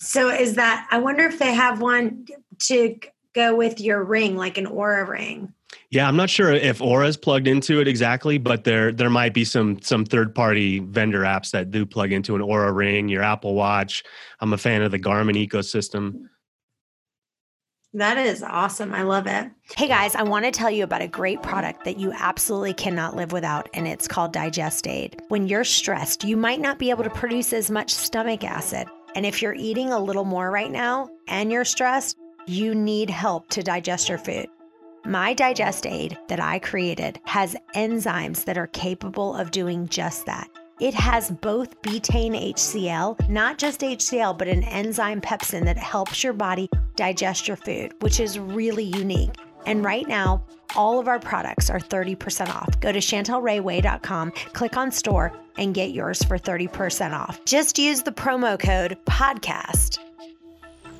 So 0.00 0.28
is 0.28 0.54
that 0.54 0.86
I 0.90 0.98
wonder 0.98 1.24
if 1.24 1.38
they 1.38 1.54
have 1.54 1.80
one 1.80 2.26
to 2.60 2.98
go 3.34 3.54
with 3.54 3.80
your 3.80 4.02
ring 4.02 4.36
like 4.36 4.58
an 4.58 4.66
Oura 4.66 5.06
ring. 5.06 5.52
Yeah, 5.90 6.08
I'm 6.08 6.16
not 6.16 6.30
sure 6.30 6.52
if 6.52 6.78
Oura 6.78 7.08
is 7.08 7.16
plugged 7.16 7.46
into 7.46 7.80
it 7.80 7.88
exactly, 7.88 8.38
but 8.38 8.64
there 8.64 8.90
there 8.92 9.10
might 9.10 9.34
be 9.34 9.44
some 9.44 9.80
some 9.82 10.04
third 10.04 10.34
party 10.34 10.80
vendor 10.80 11.20
apps 11.20 11.50
that 11.50 11.70
do 11.70 11.84
plug 11.84 12.12
into 12.12 12.34
an 12.34 12.42
Oura 12.42 12.74
ring, 12.74 13.08
your 13.08 13.22
Apple 13.22 13.54
Watch. 13.54 14.02
I'm 14.40 14.52
a 14.52 14.58
fan 14.58 14.82
of 14.82 14.90
the 14.90 14.98
Garmin 14.98 15.36
ecosystem. 15.48 16.28
That 17.94 18.18
is 18.18 18.42
awesome. 18.42 18.92
I 18.92 19.00
love 19.02 19.26
it. 19.26 19.50
Hey 19.74 19.88
guys, 19.88 20.14
I 20.14 20.22
want 20.22 20.44
to 20.44 20.50
tell 20.50 20.70
you 20.70 20.84
about 20.84 21.00
a 21.00 21.08
great 21.08 21.42
product 21.42 21.84
that 21.84 21.98
you 21.98 22.12
absolutely 22.12 22.74
cannot 22.74 23.16
live 23.16 23.32
without, 23.32 23.70
and 23.72 23.88
it's 23.88 24.06
called 24.06 24.34
Digest 24.34 24.86
Aid. 24.86 25.22
When 25.28 25.46
you're 25.46 25.64
stressed, 25.64 26.22
you 26.22 26.36
might 26.36 26.60
not 26.60 26.78
be 26.78 26.90
able 26.90 27.04
to 27.04 27.10
produce 27.10 27.54
as 27.54 27.70
much 27.70 27.94
stomach 27.94 28.44
acid. 28.44 28.88
And 29.14 29.24
if 29.24 29.40
you're 29.40 29.54
eating 29.54 29.88
a 29.88 29.98
little 29.98 30.26
more 30.26 30.50
right 30.50 30.70
now 30.70 31.08
and 31.28 31.50
you're 31.50 31.64
stressed, 31.64 32.18
you 32.46 32.74
need 32.74 33.08
help 33.08 33.48
to 33.50 33.62
digest 33.62 34.10
your 34.10 34.18
food. 34.18 34.48
My 35.06 35.32
Digest 35.32 35.86
Aid 35.86 36.18
that 36.28 36.40
I 36.40 36.58
created 36.58 37.18
has 37.24 37.56
enzymes 37.74 38.44
that 38.44 38.58
are 38.58 38.66
capable 38.66 39.34
of 39.34 39.50
doing 39.50 39.88
just 39.88 40.26
that. 40.26 40.50
It 40.80 40.94
has 40.94 41.30
both 41.30 41.80
betaine 41.82 42.52
HCl, 42.52 43.28
not 43.28 43.58
just 43.58 43.80
HCl, 43.80 44.36
but 44.38 44.46
an 44.46 44.62
enzyme 44.64 45.20
pepsin 45.20 45.64
that 45.64 45.78
helps 45.78 46.22
your 46.22 46.34
body 46.34 46.68
digest 46.98 47.46
your 47.46 47.56
food, 47.56 47.94
which 48.00 48.18
is 48.18 48.38
really 48.38 48.84
unique. 48.84 49.34
And 49.66 49.84
right 49.84 50.06
now, 50.06 50.44
all 50.76 50.98
of 50.98 51.06
our 51.08 51.20
products 51.20 51.70
are 51.70 51.78
30% 51.78 52.48
off. 52.48 52.78
Go 52.80 52.92
to 52.92 52.98
chantelrayway.com, 52.98 54.32
click 54.52 54.76
on 54.76 54.90
store, 54.90 55.32
and 55.56 55.74
get 55.74 55.92
yours 55.92 56.22
for 56.24 56.38
30% 56.38 57.12
off. 57.12 57.42
Just 57.44 57.78
use 57.78 58.02
the 58.02 58.12
promo 58.12 58.58
code 58.58 58.98
PODCAST. 59.06 59.98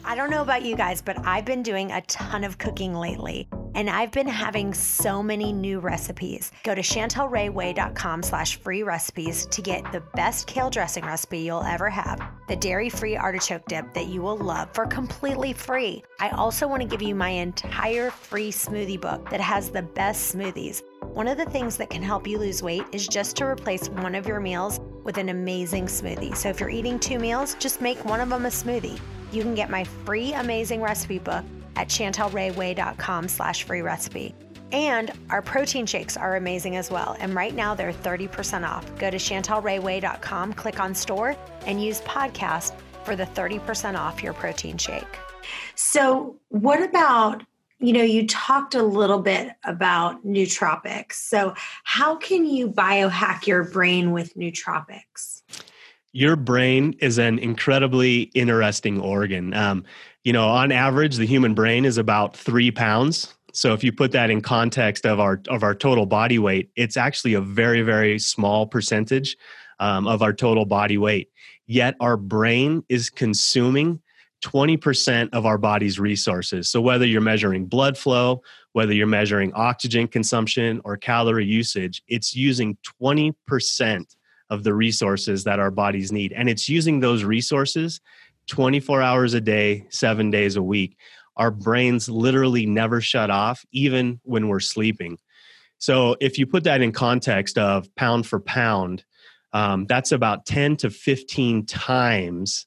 I 0.05 0.15
don't 0.15 0.31
know 0.31 0.43
about 0.43 0.63
you 0.63 0.77
guys, 0.77 1.03
but 1.03 1.19
I've 1.27 1.45
been 1.45 1.63
doing 1.63 1.91
a 1.91 2.01
ton 2.03 2.45
of 2.45 2.59
cooking 2.59 2.95
lately 2.95 3.49
and 3.75 3.89
I've 3.89 4.13
been 4.13 4.27
having 4.27 4.75
so 4.75 5.23
many 5.23 5.53
new 5.53 5.81
recipes. 5.81 6.53
Go 6.65 6.75
to 6.75 6.81
chantelrayway.com 6.81 8.23
slash 8.23 8.57
free 8.57 8.83
recipes 8.83 9.47
to 9.47 9.63
get 9.63 9.91
the 9.93 10.01
best 10.15 10.47
kale 10.47 10.71
dressing 10.71 11.05
recipe 11.05 11.39
you'll 11.39 11.63
ever 11.63 11.89
have, 11.91 12.21
the 12.49 12.57
dairy-free 12.57 13.17
artichoke 13.17 13.67
dip 13.67 13.93
that 13.95 14.07
you 14.07 14.23
will 14.23 14.37
love 14.37 14.69
for 14.73 14.87
completely 14.87 15.53
free. 15.53 16.03
I 16.21 16.31
also 16.31 16.67
want 16.67 16.83
to 16.83 16.89
give 16.89 17.03
you 17.03 17.15
my 17.15 17.31
entire 17.31 18.11
free 18.11 18.51
smoothie 18.51 19.01
book 19.01 19.29
that 19.31 19.41
has 19.41 19.71
the 19.71 19.83
best 19.83 20.35
smoothies. 20.35 20.83
One 21.03 21.29
of 21.29 21.39
the 21.39 21.47
things 21.47 21.77
that 21.77 21.91
can 21.91 22.03
help 22.03 22.27
you 22.27 22.39
lose 22.39 22.63
weight 22.63 22.85
is 22.93 23.09
just 23.09 23.37
to 23.37 23.45
replace 23.45 23.89
one 23.89 24.15
of 24.15 24.27
your 24.27 24.41
meals 24.41 24.81
with 25.05 25.19
an 25.19 25.31
amazing 25.31 25.87
smoothie. 25.87 26.37
So 26.37 26.49
if 26.49 26.61
you're 26.61 26.71
eating 26.71 26.99
two 26.99 27.19
meals, 27.19 27.55
just 27.55 27.81
make 27.81 28.05
one 28.05 28.21
of 28.21 28.29
them 28.29 28.47
a 28.47 28.51
smoothie 28.51 29.01
you 29.33 29.43
can 29.43 29.55
get 29.55 29.71
my 29.71 29.85
free 29.85 30.33
amazing 30.35 30.81
recipe 30.81 31.19
book 31.19 31.45
at 31.79 31.89
chantelrayway.com 31.89 33.29
slash 33.29 33.63
free 33.63 33.81
recipe. 33.81 34.35
And 34.71 35.11
our 35.31 35.41
protein 35.41 35.87
shakes 35.87 36.17
are 36.17 36.37
amazing 36.37 36.77
as 36.77 36.91
well. 36.91 37.17
And 37.21 37.35
right 37.35 37.55
now 37.55 37.75
they're 37.75 37.93
30% 37.93 38.69
off. 38.69 38.85
Go 38.99 39.11
to 39.11 39.17
chantelrayway.com, 39.17 40.53
click 40.53 40.81
on 40.81 40.95
store, 40.95 41.37
and 41.65 41.83
use 41.83 42.03
podcast 42.03 42.75
for 43.05 43.17
the 43.17 43.25
30% 43.25 43.99
off 43.99 44.23
your 44.23 44.35
protein 44.35 44.77
shake. 44.77 45.07
So, 45.75 46.37
what 46.49 46.83
about, 46.83 47.43
you 47.79 47.95
know, 47.95 48.03
you 48.03 48.27
talked 48.27 48.75
a 48.75 48.83
little 48.83 49.21
bit 49.21 49.53
about 49.65 50.27
nootropics. 50.27 51.15
So, 51.15 51.55
how 51.85 52.17
can 52.17 52.45
you 52.45 52.69
biohack 52.69 53.47
your 53.47 53.65
brain 53.65 54.11
with 54.11 54.35
nootropics? 54.35 55.43
your 56.13 56.37
brain 56.37 56.97
is 57.01 57.19
an 57.19 57.39
incredibly 57.39 58.23
interesting 58.35 59.01
organ. 59.01 59.55
Um, 59.55 59.85
you 60.29 60.35
know, 60.35 60.47
on 60.47 60.73
average, 60.73 61.17
the 61.17 61.25
human 61.25 61.55
brain 61.55 61.87
is 61.87 61.97
about 61.97 62.37
three 62.37 62.71
pounds. 62.71 63.35
So 63.55 63.73
if 63.73 63.83
you 63.83 63.93
put 63.93 64.13
that 64.13 64.29
in 64.29 64.43
context 64.43 65.07
of 65.07 65.21
our 65.21 65.41
of 65.49 65.63
our 65.63 65.75
total 65.75 66.05
body 66.05 66.39
weight, 66.39 66.69
it's 66.77 66.99
actually 66.99 67.33
a 67.33 67.41
very 67.41 67.81
very 67.81 68.19
small 68.19 68.67
percentage 68.67 69.39
um, 69.81 70.07
of 70.07 70.21
our 70.21 70.35
total 70.35 70.67
body 70.67 70.99
weight. 70.99 71.31
Yet 71.67 71.95
our 72.01 72.19
brain 72.19 72.85
is 72.91 73.09
consuming 73.09 74.03
20% 74.45 75.31
of 75.33 75.47
our 75.47 75.57
body's 75.57 75.99
resources. 75.99 76.69
So 76.69 76.83
whether 76.83 77.07
you're 77.07 77.23
measuring 77.23 77.65
blood 77.65 77.97
flow, 77.97 78.43
whether 78.73 78.93
you're 78.93 79.07
measuring 79.07 79.55
oxygen 79.55 80.09
consumption 80.09 80.83
or 80.85 80.99
calorie 80.99 81.47
usage, 81.47 82.03
it's 82.07 82.37
using 82.37 82.77
20% 83.03 84.05
of 84.51 84.63
the 84.63 84.75
resources 84.75 85.45
that 85.45 85.59
our 85.59 85.71
bodies 85.71 86.13
need. 86.13 86.35
And 86.35 86.51
it's 86.51 86.69
using 86.69 87.01
those 87.01 87.25
resources 87.25 88.01
24 88.49 89.03
hours 89.03 89.35
a 89.35 89.41
day, 89.41 89.87
seven 89.91 90.31
days 90.31 90.57
a 90.57 90.63
week. 90.63 90.97
Our 91.37 91.51
brains 91.51 92.09
literally 92.09 92.67
never 92.67 93.01
shut 93.01 93.31
off, 93.31 93.65
even 93.71 94.21
when 94.25 94.49
we're 94.49 94.61
sleeping. 94.61 95.19
So, 95.79 96.17
if 96.21 96.39
you 96.39 96.47
put 96.47 96.65
that 96.65 96.83
in 96.83 96.91
context 96.91 97.57
of 97.57 97.95
pound 97.95 98.27
for 98.27 98.41
pound, 98.41 99.05
um, 99.53 99.87
that's 99.87 100.11
about 100.11 100.45
10 100.47 100.77
to 100.79 100.91
15 100.91 101.67
times 101.67 102.67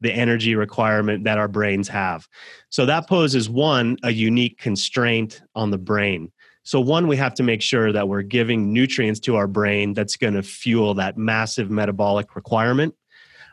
the 0.00 0.12
energy 0.12 0.54
requirement 0.54 1.24
that 1.24 1.36
our 1.36 1.48
brains 1.48 1.88
have. 1.88 2.28
So, 2.68 2.86
that 2.86 3.08
poses 3.08 3.50
one, 3.50 3.96
a 4.04 4.12
unique 4.12 4.58
constraint 4.58 5.42
on 5.56 5.70
the 5.70 5.78
brain. 5.78 6.30
So, 6.62 6.80
one, 6.80 7.08
we 7.08 7.16
have 7.16 7.34
to 7.34 7.42
make 7.42 7.62
sure 7.62 7.90
that 7.90 8.06
we're 8.06 8.22
giving 8.22 8.72
nutrients 8.72 9.18
to 9.20 9.34
our 9.34 9.48
brain 9.48 9.92
that's 9.92 10.16
going 10.16 10.34
to 10.34 10.42
fuel 10.42 10.94
that 10.94 11.16
massive 11.18 11.68
metabolic 11.68 12.36
requirement. 12.36 12.94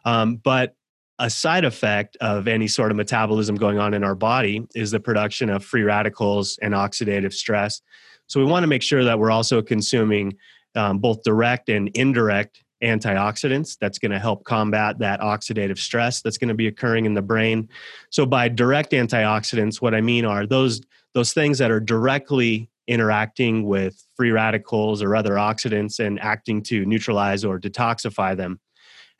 Um, 0.06 0.36
but 0.36 0.76
a 1.20 1.30
side 1.30 1.66
effect 1.66 2.16
of 2.22 2.48
any 2.48 2.68
sort 2.68 2.92
of 2.92 2.98
metabolism 2.98 3.56
going 3.56 3.80
on 3.80 3.94
in 3.94 4.04
our 4.04 4.16
body 4.16 4.68
is 4.76 4.92
the 4.92 5.00
production 5.00 5.50
of 5.50 5.66
free 5.66 5.84
radicals 5.84 6.60
and 6.62 6.74
oxidative 6.74 7.34
stress. 7.34 7.82
So 8.28 8.40
we 8.40 8.46
want 8.46 8.64
to 8.64 8.68
make 8.68 8.84
sure 8.84 9.04
that 9.04 9.18
we're 9.18 9.32
also 9.32 9.62
consuming 9.62 10.38
um, 10.76 11.00
both 11.00 11.24
direct 11.24 11.70
and 11.70 11.90
indirect 11.96 12.64
antioxidants 12.84 13.78
that's 13.80 13.98
going 13.98 14.12
to 14.12 14.20
help 14.20 14.44
combat 14.44 15.00
that 15.00 15.20
oxidative 15.20 15.80
stress 15.80 16.22
that's 16.22 16.38
going 16.38 16.50
to 16.50 16.54
be 16.54 16.68
occurring 16.68 17.06
in 17.06 17.16
the 17.16 17.22
brain. 17.22 17.68
So 18.12 18.26
by 18.26 18.50
direct 18.50 18.92
antioxidants, 18.92 19.82
what 19.82 19.96
I 19.96 20.02
mean 20.02 20.26
are 20.26 20.46
those 20.46 20.82
those 21.14 21.34
things 21.34 21.58
that 21.58 21.72
are 21.72 21.80
directly 21.80 22.70
interacting 22.88 23.66
with 23.66 24.06
free 24.16 24.30
radicals 24.30 25.02
or 25.02 25.16
other 25.16 25.34
oxidants 25.34 26.00
and 26.00 26.20
acting 26.20 26.62
to 26.64 26.86
neutralize 26.86 27.44
or 27.44 27.60
detoxify 27.60 28.38
them. 28.38 28.60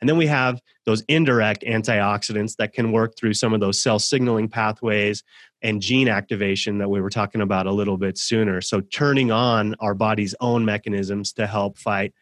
And 0.00 0.08
then 0.08 0.16
we 0.16 0.26
have 0.26 0.60
those 0.88 1.02
indirect 1.06 1.64
antioxidants 1.64 2.56
that 2.56 2.72
can 2.72 2.92
work 2.92 3.14
through 3.14 3.34
some 3.34 3.52
of 3.52 3.60
those 3.60 3.78
cell 3.78 3.98
signaling 3.98 4.48
pathways 4.48 5.22
and 5.60 5.82
gene 5.82 6.08
activation 6.08 6.78
that 6.78 6.88
we 6.88 6.98
were 6.98 7.10
talking 7.10 7.42
about 7.42 7.66
a 7.66 7.70
little 7.70 7.98
bit 7.98 8.16
sooner. 8.16 8.62
So, 8.62 8.80
turning 8.80 9.30
on 9.30 9.74
our 9.80 9.92
body's 9.92 10.34
own 10.40 10.64
mechanisms 10.64 11.34
to 11.34 11.46
help 11.46 11.76
fight 11.76 12.14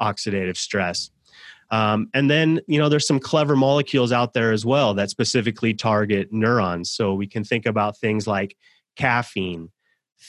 oxidative 0.00 0.56
stress. 0.56 1.10
Um, 1.72 2.10
and 2.14 2.30
then, 2.30 2.60
you 2.68 2.78
know, 2.78 2.88
there's 2.88 3.08
some 3.08 3.18
clever 3.18 3.56
molecules 3.56 4.12
out 4.12 4.34
there 4.34 4.52
as 4.52 4.64
well 4.64 4.94
that 4.94 5.10
specifically 5.10 5.74
target 5.74 6.28
neurons. 6.30 6.92
So, 6.92 7.14
we 7.14 7.26
can 7.26 7.42
think 7.42 7.66
about 7.66 7.98
things 7.98 8.28
like 8.28 8.56
caffeine, 8.94 9.68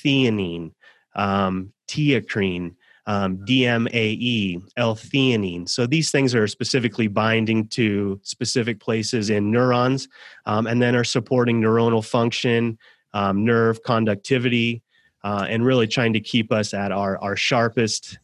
theanine, 0.03 0.71
um, 1.15 1.73
teacrine, 1.87 2.73
um, 3.05 3.37
DMAE, 3.39 4.61
L-theanine. 4.77 5.67
So 5.67 5.85
these 5.85 6.11
things 6.11 6.33
are 6.33 6.47
specifically 6.47 7.07
binding 7.07 7.67
to 7.69 8.19
specific 8.23 8.79
places 8.79 9.29
in 9.29 9.51
neurons, 9.51 10.07
um, 10.45 10.67
and 10.67 10.81
then 10.81 10.95
are 10.95 11.03
supporting 11.03 11.61
neuronal 11.61 12.03
function, 12.05 12.77
um, 13.13 13.43
nerve 13.43 13.83
conductivity, 13.83 14.81
uh, 15.23 15.45
and 15.49 15.65
really 15.65 15.87
trying 15.87 16.13
to 16.13 16.19
keep 16.19 16.51
us 16.51 16.73
at 16.73 16.91
our 16.91 17.17
our 17.19 17.35
sharpest 17.35 18.19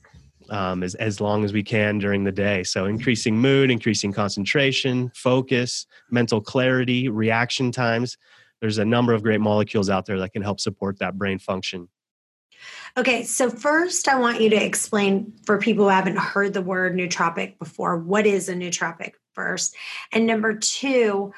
um, 0.49 0.83
as 0.83 0.95
as 0.95 1.21
long 1.21 1.43
as 1.43 1.53
we 1.53 1.63
can 1.63 1.97
during 1.97 2.23
the 2.23 2.31
day. 2.31 2.63
So 2.63 2.85
increasing 2.85 3.37
mood, 3.37 3.71
increasing 3.71 4.11
concentration, 4.11 5.11
focus, 5.15 5.85
mental 6.09 6.41
clarity, 6.41 7.09
reaction 7.09 7.71
times. 7.71 8.17
There's 8.59 8.77
a 8.77 8.85
number 8.85 9.13
of 9.13 9.23
great 9.23 9.39
molecules 9.39 9.89
out 9.89 10.05
there 10.05 10.19
that 10.19 10.33
can 10.33 10.41
help 10.41 10.59
support 10.59 10.99
that 10.99 11.17
brain 11.17 11.39
function. 11.39 11.87
Okay, 12.97 13.23
so 13.23 13.49
first 13.49 14.07
I 14.07 14.19
want 14.19 14.41
you 14.41 14.49
to 14.49 14.63
explain 14.63 15.33
for 15.45 15.59
people 15.59 15.85
who 15.85 15.89
haven't 15.89 16.17
heard 16.17 16.53
the 16.53 16.61
word 16.61 16.95
nootropic 16.95 17.57
before, 17.59 17.97
what 17.97 18.25
is 18.25 18.49
a 18.49 18.53
nootropic 18.53 19.13
first? 19.33 19.75
And 20.11 20.25
number 20.25 20.55
two, 20.55 21.33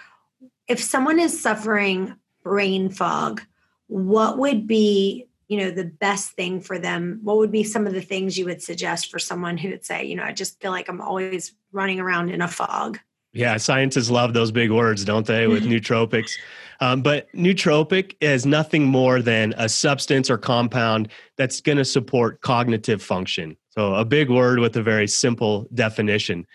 if 0.68 0.82
someone 0.82 1.20
is 1.20 1.42
suffering 1.42 2.16
brain 2.44 2.90
fog, 2.90 3.42
what 3.88 4.38
would 4.38 4.68
be 4.68 5.28
you 5.48 5.58
know 5.58 5.70
the 5.70 5.84
best 5.84 6.32
thing 6.32 6.62
for 6.62 6.80
them? 6.80 7.20
What 7.24 7.38
would 7.38 7.52
be 7.52 7.66
some 7.66 7.86
of 7.86 7.94
the 7.94 8.02
things 8.02 8.38
you 8.38 8.46
would 8.46 8.64
suggest 8.64 9.12
for 9.12 9.20
someone 9.20 9.58
who 9.58 9.70
would 9.70 9.86
say 9.86 10.06
you 10.06 10.16
know 10.16 10.24
i 10.24 10.32
just 10.32 10.62
feel 10.62 10.72
like 10.72 10.88
i'm 10.88 11.02
always 11.02 11.54
running 11.74 12.00
around 12.00 12.30
in 12.30 12.42
a 12.42 12.48
fog 12.48 13.00
yeah 13.34 13.58
scientists 13.58 14.10
love 14.10 14.34
those 14.34 14.52
big 14.52 14.72
words 14.72 15.04
don't 15.04 15.28
they 15.28 15.48
with 15.48 15.64
nootropics 15.66 16.38
um, 16.82 17.02
but 17.02 17.32
nootropic 17.34 18.16
is 18.20 18.46
nothing 18.46 18.86
more 18.86 19.22
than 19.22 19.54
a 19.58 19.70
substance 19.70 20.30
or 20.30 20.38
compound 20.38 21.10
that's 21.38 21.62
going 21.62 21.78
to 21.78 21.86
support 21.86 22.42
cognitive 22.42 23.02
function. 23.02 23.56
So, 23.70 23.96
a 23.96 24.04
big 24.04 24.30
word 24.30 24.60
with 24.60 24.76
a 24.76 24.84
very 24.84 25.08
simple 25.08 25.68
definition. 25.74 26.46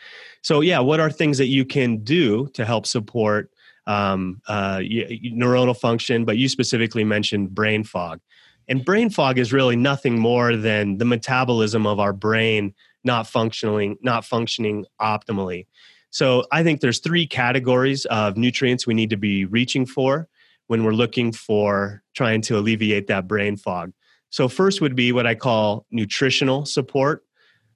So, 0.43 0.61
yeah, 0.61 0.81
what 0.81 1.01
are 1.01 1.11
things 1.11 1.39
that 1.39 1.47
you 1.47 1.65
can 1.65 1.99
do 2.05 2.49
to 2.55 2.65
help 2.65 2.87
support 2.87 3.51
um, 3.87 4.43
uh, 4.49 4.79
neuronal 4.79 5.77
function? 5.77 6.25
But 6.25 6.37
you 6.37 6.49
specifically 6.49 7.05
mentioned 7.05 7.55
brain 7.55 7.85
fog. 7.85 8.21
And 8.69 8.85
brain 8.85 9.11
fog 9.11 9.39
is 9.39 9.53
really 9.53 9.77
nothing 9.77 10.19
more 10.19 10.57
than 10.57 10.99
the 10.99 11.05
metabolism 11.05 11.87
of 11.87 12.01
our 12.01 12.12
brain 12.12 12.75
not 13.07 13.27
functioning, 13.27 13.97
not 14.03 14.25
functioning 14.25 14.85
optimally. 15.01 15.67
So 16.16 16.44
I 16.50 16.62
think 16.62 16.81
there's 16.81 17.00
three 17.00 17.26
categories 17.26 18.07
of 18.07 18.38
nutrients 18.38 18.87
we 18.87 18.94
need 18.94 19.11
to 19.11 19.18
be 19.18 19.44
reaching 19.44 19.85
for 19.85 20.31
when 20.66 20.83
we're 20.83 20.92
looking 20.92 21.31
for 21.31 22.02
trying 22.14 22.40
to 22.40 22.57
alleviate 22.57 23.09
that 23.09 23.29
brain 23.29 23.59
fog. 23.59 23.92
So 24.31 24.48
first 24.48 24.81
would 24.81 24.96
be 24.96 25.12
what 25.12 25.26
I 25.26 25.35
call 25.35 25.85
nutritional 25.90 26.64
support. 26.64 27.22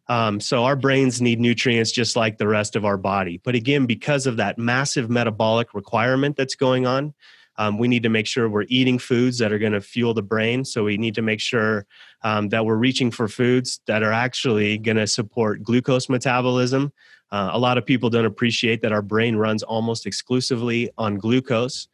Um, 0.09 0.41
so 0.41 0.65
our 0.65 0.75
brains 0.75 1.21
need 1.21 1.39
nutrients 1.39 1.93
just 1.93 2.17
like 2.17 2.39
the 2.39 2.49
rest 2.49 2.77
of 2.77 2.87
our 2.87 2.97
body. 2.97 3.43
But 3.45 3.57
again, 3.57 3.85
because 3.85 4.27
of 4.27 4.39
that 4.39 4.57
massive 4.57 5.11
metabolic 5.11 5.75
requirement 5.75 6.35
that's 6.35 6.55
going 6.55 6.87
on, 6.87 7.13
um, 7.59 7.77
we 7.77 7.89
need 7.89 8.05
to 8.05 8.09
make 8.09 8.27
sure 8.27 8.49
we're 8.49 8.65
eating 8.69 8.99
foods 8.99 9.37
that 9.37 9.53
are 9.53 9.59
going 9.59 9.73
to 9.73 9.83
fuel 9.83 10.15
the 10.15 10.23
brain. 10.23 10.65
So 10.65 10.85
we 10.85 10.97
need 10.97 11.15
to 11.17 11.23
make 11.23 11.41
sure 11.41 11.85
um, 12.23 12.49
that 12.49 12.65
we're 12.65 12.77
reaching 12.77 13.11
for 13.11 13.29
foods 13.29 13.83
that 13.87 14.03
are 14.03 14.15
actually 14.15 14.79
going 14.79 14.97
to 14.97 15.07
support 15.07 15.63
glucose 15.63 16.09
metabolism, 16.09 16.91
uh, 17.33 17.51
a 17.53 17.59
lot 17.59 17.79
of 17.79 17.87
people 17.87 18.11
don't 18.11 18.25
appreciate 18.25 18.83
that 18.83 18.93
our 18.93 19.03
brain 19.03 19.37
runs 19.37 19.63
almost 19.63 20.07
exclusively 20.07 20.91
on 20.99 21.17
glucose. 21.17 21.89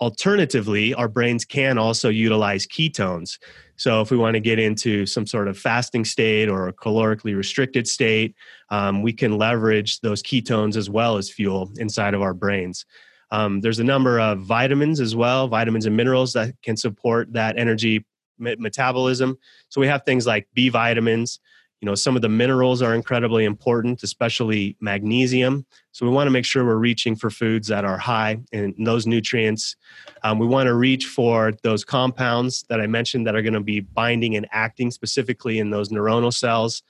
Alternatively, 0.00 0.94
our 0.94 1.08
brains 1.08 1.44
can 1.44 1.76
also 1.76 2.08
utilize 2.08 2.66
ketones. 2.66 3.38
So, 3.76 4.00
if 4.00 4.10
we 4.10 4.16
want 4.16 4.34
to 4.34 4.40
get 4.40 4.58
into 4.58 5.04
some 5.04 5.26
sort 5.26 5.48
of 5.48 5.58
fasting 5.58 6.04
state 6.04 6.48
or 6.48 6.68
a 6.68 6.72
calorically 6.72 7.36
restricted 7.36 7.86
state, 7.86 8.34
um, 8.70 9.02
we 9.02 9.12
can 9.12 9.36
leverage 9.36 10.00
those 10.00 10.22
ketones 10.22 10.76
as 10.76 10.88
well 10.88 11.18
as 11.18 11.30
fuel 11.30 11.70
inside 11.76 12.14
of 12.14 12.22
our 12.22 12.34
brains. 12.34 12.86
Um, 13.30 13.60
there's 13.60 13.78
a 13.78 13.84
number 13.84 14.18
of 14.18 14.40
vitamins 14.40 15.00
as 15.00 15.14
well, 15.14 15.48
vitamins 15.48 15.86
and 15.86 15.96
minerals 15.96 16.32
that 16.32 16.54
can 16.62 16.76
support 16.76 17.32
that 17.32 17.58
energy 17.58 18.04
metabolism. 18.38 19.38
So, 19.68 19.82
we 19.82 19.86
have 19.86 20.04
things 20.04 20.26
like 20.26 20.48
B 20.54 20.70
vitamins, 20.70 21.40
you 21.80 21.86
know 21.86 21.94
some 21.94 22.16
of 22.16 22.22
the 22.22 22.28
minerals 22.28 22.82
are 22.82 22.94
incredibly 22.94 23.44
important 23.44 24.02
especially 24.02 24.76
magnesium. 24.80 25.64
So 25.92 26.06
we 26.06 26.12
want 26.12 26.26
to 26.26 26.30
make 26.30 26.44
sure 26.44 26.64
we're 26.64 26.76
reaching 26.76 27.16
for 27.16 27.30
foods 27.30 27.68
that 27.68 27.84
are 27.84 27.98
high 27.98 28.38
in 28.52 28.74
those 28.78 29.06
nutrients. 29.06 29.76
Um, 30.22 30.38
we 30.38 30.46
want 30.46 30.66
to 30.66 30.74
reach 30.74 31.06
for 31.06 31.52
those 31.62 31.84
compounds 31.84 32.64
that 32.68 32.80
i 32.80 32.86
mentioned 32.86 33.26
that 33.26 33.34
are 33.34 33.42
going 33.42 33.54
to 33.54 33.60
be 33.60 33.80
binding 33.80 34.36
and 34.36 34.46
acting 34.52 34.90
specifically 34.90 35.58
in 35.58 35.70
those 35.70 35.88
neuronal 35.88 36.32
cells. 36.32 36.82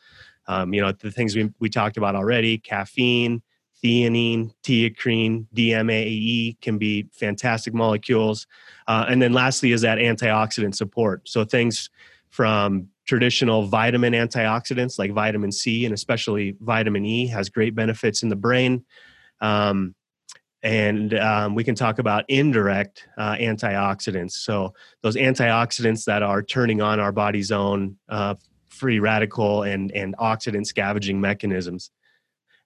Um, 0.46 0.74
you 0.74 0.81
know 0.81 0.92
the 0.92 1.11
things 1.11 1.37
we, 1.37 1.50
we 1.61 1.68
talked 1.68 1.96
about 1.96 2.16
already 2.16 2.59
caffeine 2.59 3.42
theanine 3.83 4.53
teacrine 4.62 5.46
dmae 5.55 6.61
can 6.61 6.79
be 6.79 7.07
fantastic 7.12 7.72
molecules. 7.72 8.46
Uh, 8.87 9.07
and 9.09 9.22
then 9.22 9.33
lastly 9.33 9.72
is 9.72 9.81
that 9.83 9.98
antioxidant 9.98 10.74
support. 10.74 11.29
So 11.29 11.44
things 11.44 11.88
from 12.29 12.88
traditional 13.11 13.64
vitamin 13.64 14.12
antioxidants 14.12 14.96
like 14.96 15.11
vitamin 15.11 15.51
C 15.51 15.85
and 15.85 15.92
especially 15.92 16.55
vitamin 16.61 17.05
E 17.05 17.27
has 17.27 17.49
great 17.49 17.75
benefits 17.75 18.23
in 18.23 18.29
the 18.29 18.37
brain. 18.37 18.85
Um, 19.40 19.96
and 20.62 21.14
um, 21.14 21.57
we 21.57 21.64
can 21.64 21.75
talk 21.75 21.99
about 21.99 22.25
indirect 22.29 23.09
uh, 23.18 23.35
antioxidants. 23.35 24.35
So, 24.35 24.75
those 25.03 25.16
antioxidants 25.16 26.05
that 26.05 26.23
are 26.23 26.40
turning 26.40 26.81
on 26.81 27.01
our 27.01 27.11
body's 27.11 27.51
own 27.51 27.96
uh, 28.09 28.37
free 28.68 29.01
radical 29.01 29.64
and, 29.64 29.90
and 29.90 30.16
oxidant 30.18 30.66
scavenging 30.66 31.20
mechanisms. 31.20 31.90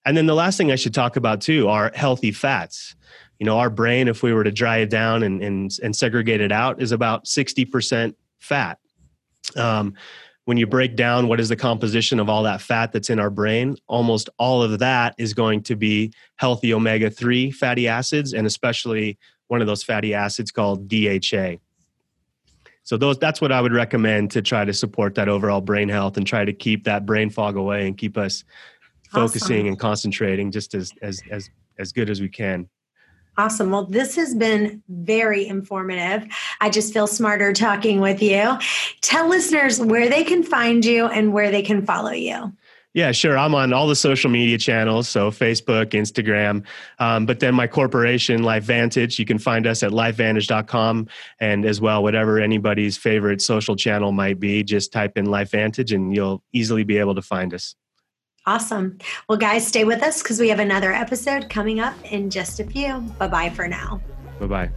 And 0.05 0.15
then 0.15 0.27
the 0.27 0.35
last 0.35 0.59
thing 0.59 0.71
I 0.71 0.77
should 0.77 0.93
talk 0.93 1.17
about 1.17 1.41
too 1.41 1.69
are 1.69 1.91
healthy 1.95 2.33
fats. 2.33 2.97
You 3.39 3.47
know, 3.47 3.57
our 3.59 3.71
brain, 3.71 4.09
if 4.09 4.23
we 4.23 4.35
were 4.35 4.45
to 4.45 4.53
dry 4.53 4.79
it 4.79 4.91
down 4.91 5.23
and, 5.23 5.43
and, 5.43 5.71
and 5.83 5.97
segregate 5.97 6.43
it 6.43 6.53
out, 6.53 6.83
is 6.83 6.93
about 6.93 7.25
60% 7.25 8.15
fat. 8.41 8.79
Um, 9.57 9.95
when 10.45 10.57
you 10.57 10.67
break 10.67 10.95
down 10.95 11.27
what 11.29 11.41
is 11.41 11.49
the 11.49 11.57
composition 11.57 12.21
of 12.21 12.29
all 12.29 12.43
that 12.43 12.61
fat 12.61 12.93
that's 12.93 13.11
in 13.11 13.19
our 13.19 13.31
brain, 13.31 13.77
almost 13.87 14.29
all 14.39 14.63
of 14.63 14.79
that 14.79 15.15
is 15.19 15.33
going 15.33 15.63
to 15.63 15.77
be 15.77 16.13
healthy 16.37 16.75
omega 16.75 17.11
3 17.11 17.51
fatty 17.51 17.89
acids, 17.89 18.35
and 18.35 18.47
especially 18.47 19.19
one 19.49 19.61
of 19.61 19.67
those 19.67 19.83
fatty 19.83 20.13
acids 20.15 20.51
called 20.51 20.89
DHA. 20.89 21.57
So 22.83 22.99
those 22.99 23.19
that's 23.19 23.41
what 23.41 23.51
I 23.51 23.63
would 23.63 23.73
recommend 23.73 24.31
to 24.33 24.43
try 24.43 24.65
to 24.67 24.73
support 24.73 25.15
that 25.15 25.29
overall 25.29 25.63
brain 25.63 25.89
health 25.89 26.19
and 26.19 26.27
try 26.27 26.45
to 26.45 26.53
keep 26.53 26.85
that 26.85 27.07
brain 27.07 27.31
fog 27.31 27.57
away 27.57 27.87
and 27.87 27.97
keep 27.97 28.19
us 28.19 28.45
awesome. 29.15 29.29
focusing 29.29 29.69
and 29.69 29.79
concentrating 29.79 30.51
just 30.51 30.75
as 30.75 30.93
as 31.01 31.23
as 31.31 31.49
as 31.79 31.93
good 31.93 32.11
as 32.11 32.21
we 32.21 32.29
can. 32.29 32.69
Awesome. 33.37 33.71
Well, 33.71 33.87
this 33.87 34.15
has 34.17 34.35
been 34.35 34.83
very 34.89 35.47
informative. 35.47 36.27
I 36.61 36.71
just 36.71 36.93
feel 36.93 37.07
smarter 37.07 37.53
talking 37.53 38.01
with 38.01 38.23
you. 38.23 38.59
Tell 39.01 39.29
listeners 39.29 39.81
where 39.81 40.09
they 40.09 40.23
can 40.23 40.43
find 40.43 40.85
you 40.85 41.07
and 41.07 41.33
where 41.33 41.51
they 41.51 41.63
can 41.63 41.85
follow 41.85 42.13
you. 42.13 42.53
Yeah, 42.95 43.11
sure. 43.11 43.37
I'm 43.37 43.57
on 43.57 43.73
all 43.73 43.89
the 43.89 43.97
social 43.97 44.31
media 44.31 44.57
channels, 44.57 45.09
so 45.09 45.33
Facebook, 45.33 45.87
Instagram. 45.87 46.65
Um, 47.01 47.27
but 47.27 47.41
then 47.41 47.53
my 47.53 47.67
corporation, 47.67 48.43
LifeVantage, 48.43 49.19
you 49.19 49.25
can 49.25 49.39
find 49.39 49.67
us 49.67 49.83
at 49.83 49.91
lifevantage.com 49.91 51.09
and 51.41 51.65
as 51.65 51.81
well, 51.81 52.05
whatever 52.05 52.39
anybody's 52.39 52.97
favorite 52.97 53.43
social 53.43 53.75
channel 53.75 54.13
might 54.13 54.39
be, 54.39 54.63
just 54.63 54.93
type 54.93 55.19
in 55.19 55.27
LifeVantage 55.27 55.93
and 55.93 56.15
you'll 56.15 56.45
easily 56.53 56.85
be 56.85 56.99
able 56.99 57.17
to 57.17 57.23
find 57.23 57.53
us. 57.53 57.75
Awesome. 58.47 58.99
Well, 59.29 59.39
guys, 59.39 59.67
stay 59.67 59.85
with 59.85 60.03
us 60.03 60.23
because 60.23 60.39
we 60.39 60.49
have 60.49 60.59
another 60.59 60.93
episode 60.93 61.49
coming 61.49 61.81
up 61.81 61.95
in 62.13 62.31
just 62.31 62.61
a 62.61 62.65
few. 62.65 63.01
Bye 63.19 63.29
bye 63.29 63.51
for 63.51 63.67
now. 63.67 64.01
Bye 64.39 64.47
bye. 64.47 64.71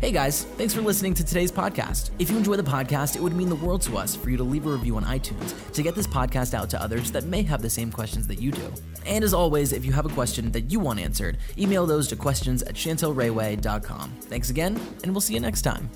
Hey 0.00 0.12
guys, 0.12 0.44
thanks 0.56 0.72
for 0.72 0.80
listening 0.80 1.12
to 1.12 1.22
today's 1.22 1.52
podcast. 1.52 2.10
If 2.18 2.30
you 2.30 2.38
enjoy 2.38 2.56
the 2.56 2.62
podcast, 2.62 3.16
it 3.16 3.22
would 3.22 3.34
mean 3.34 3.50
the 3.50 3.54
world 3.56 3.82
to 3.82 3.98
us 3.98 4.16
for 4.16 4.30
you 4.30 4.38
to 4.38 4.42
leave 4.42 4.64
a 4.66 4.70
review 4.70 4.96
on 4.96 5.04
iTunes 5.04 5.72
to 5.72 5.82
get 5.82 5.94
this 5.94 6.06
podcast 6.06 6.54
out 6.54 6.70
to 6.70 6.80
others 6.80 7.12
that 7.12 7.24
may 7.24 7.42
have 7.42 7.60
the 7.60 7.68
same 7.68 7.92
questions 7.92 8.26
that 8.28 8.40
you 8.40 8.50
do. 8.50 8.72
And 9.04 9.22
as 9.22 9.34
always, 9.34 9.74
if 9.74 9.84
you 9.84 9.92
have 9.92 10.06
a 10.06 10.10
question 10.10 10.52
that 10.52 10.70
you 10.70 10.80
want 10.80 11.00
answered, 11.00 11.36
email 11.58 11.84
those 11.84 12.08
to 12.08 12.16
questions 12.16 12.62
at 12.62 12.74
chantelrayway.com. 12.76 14.10
Thanks 14.22 14.48
again, 14.48 14.80
and 15.02 15.12
we'll 15.12 15.20
see 15.20 15.34
you 15.34 15.40
next 15.40 15.62
time. 15.62 15.90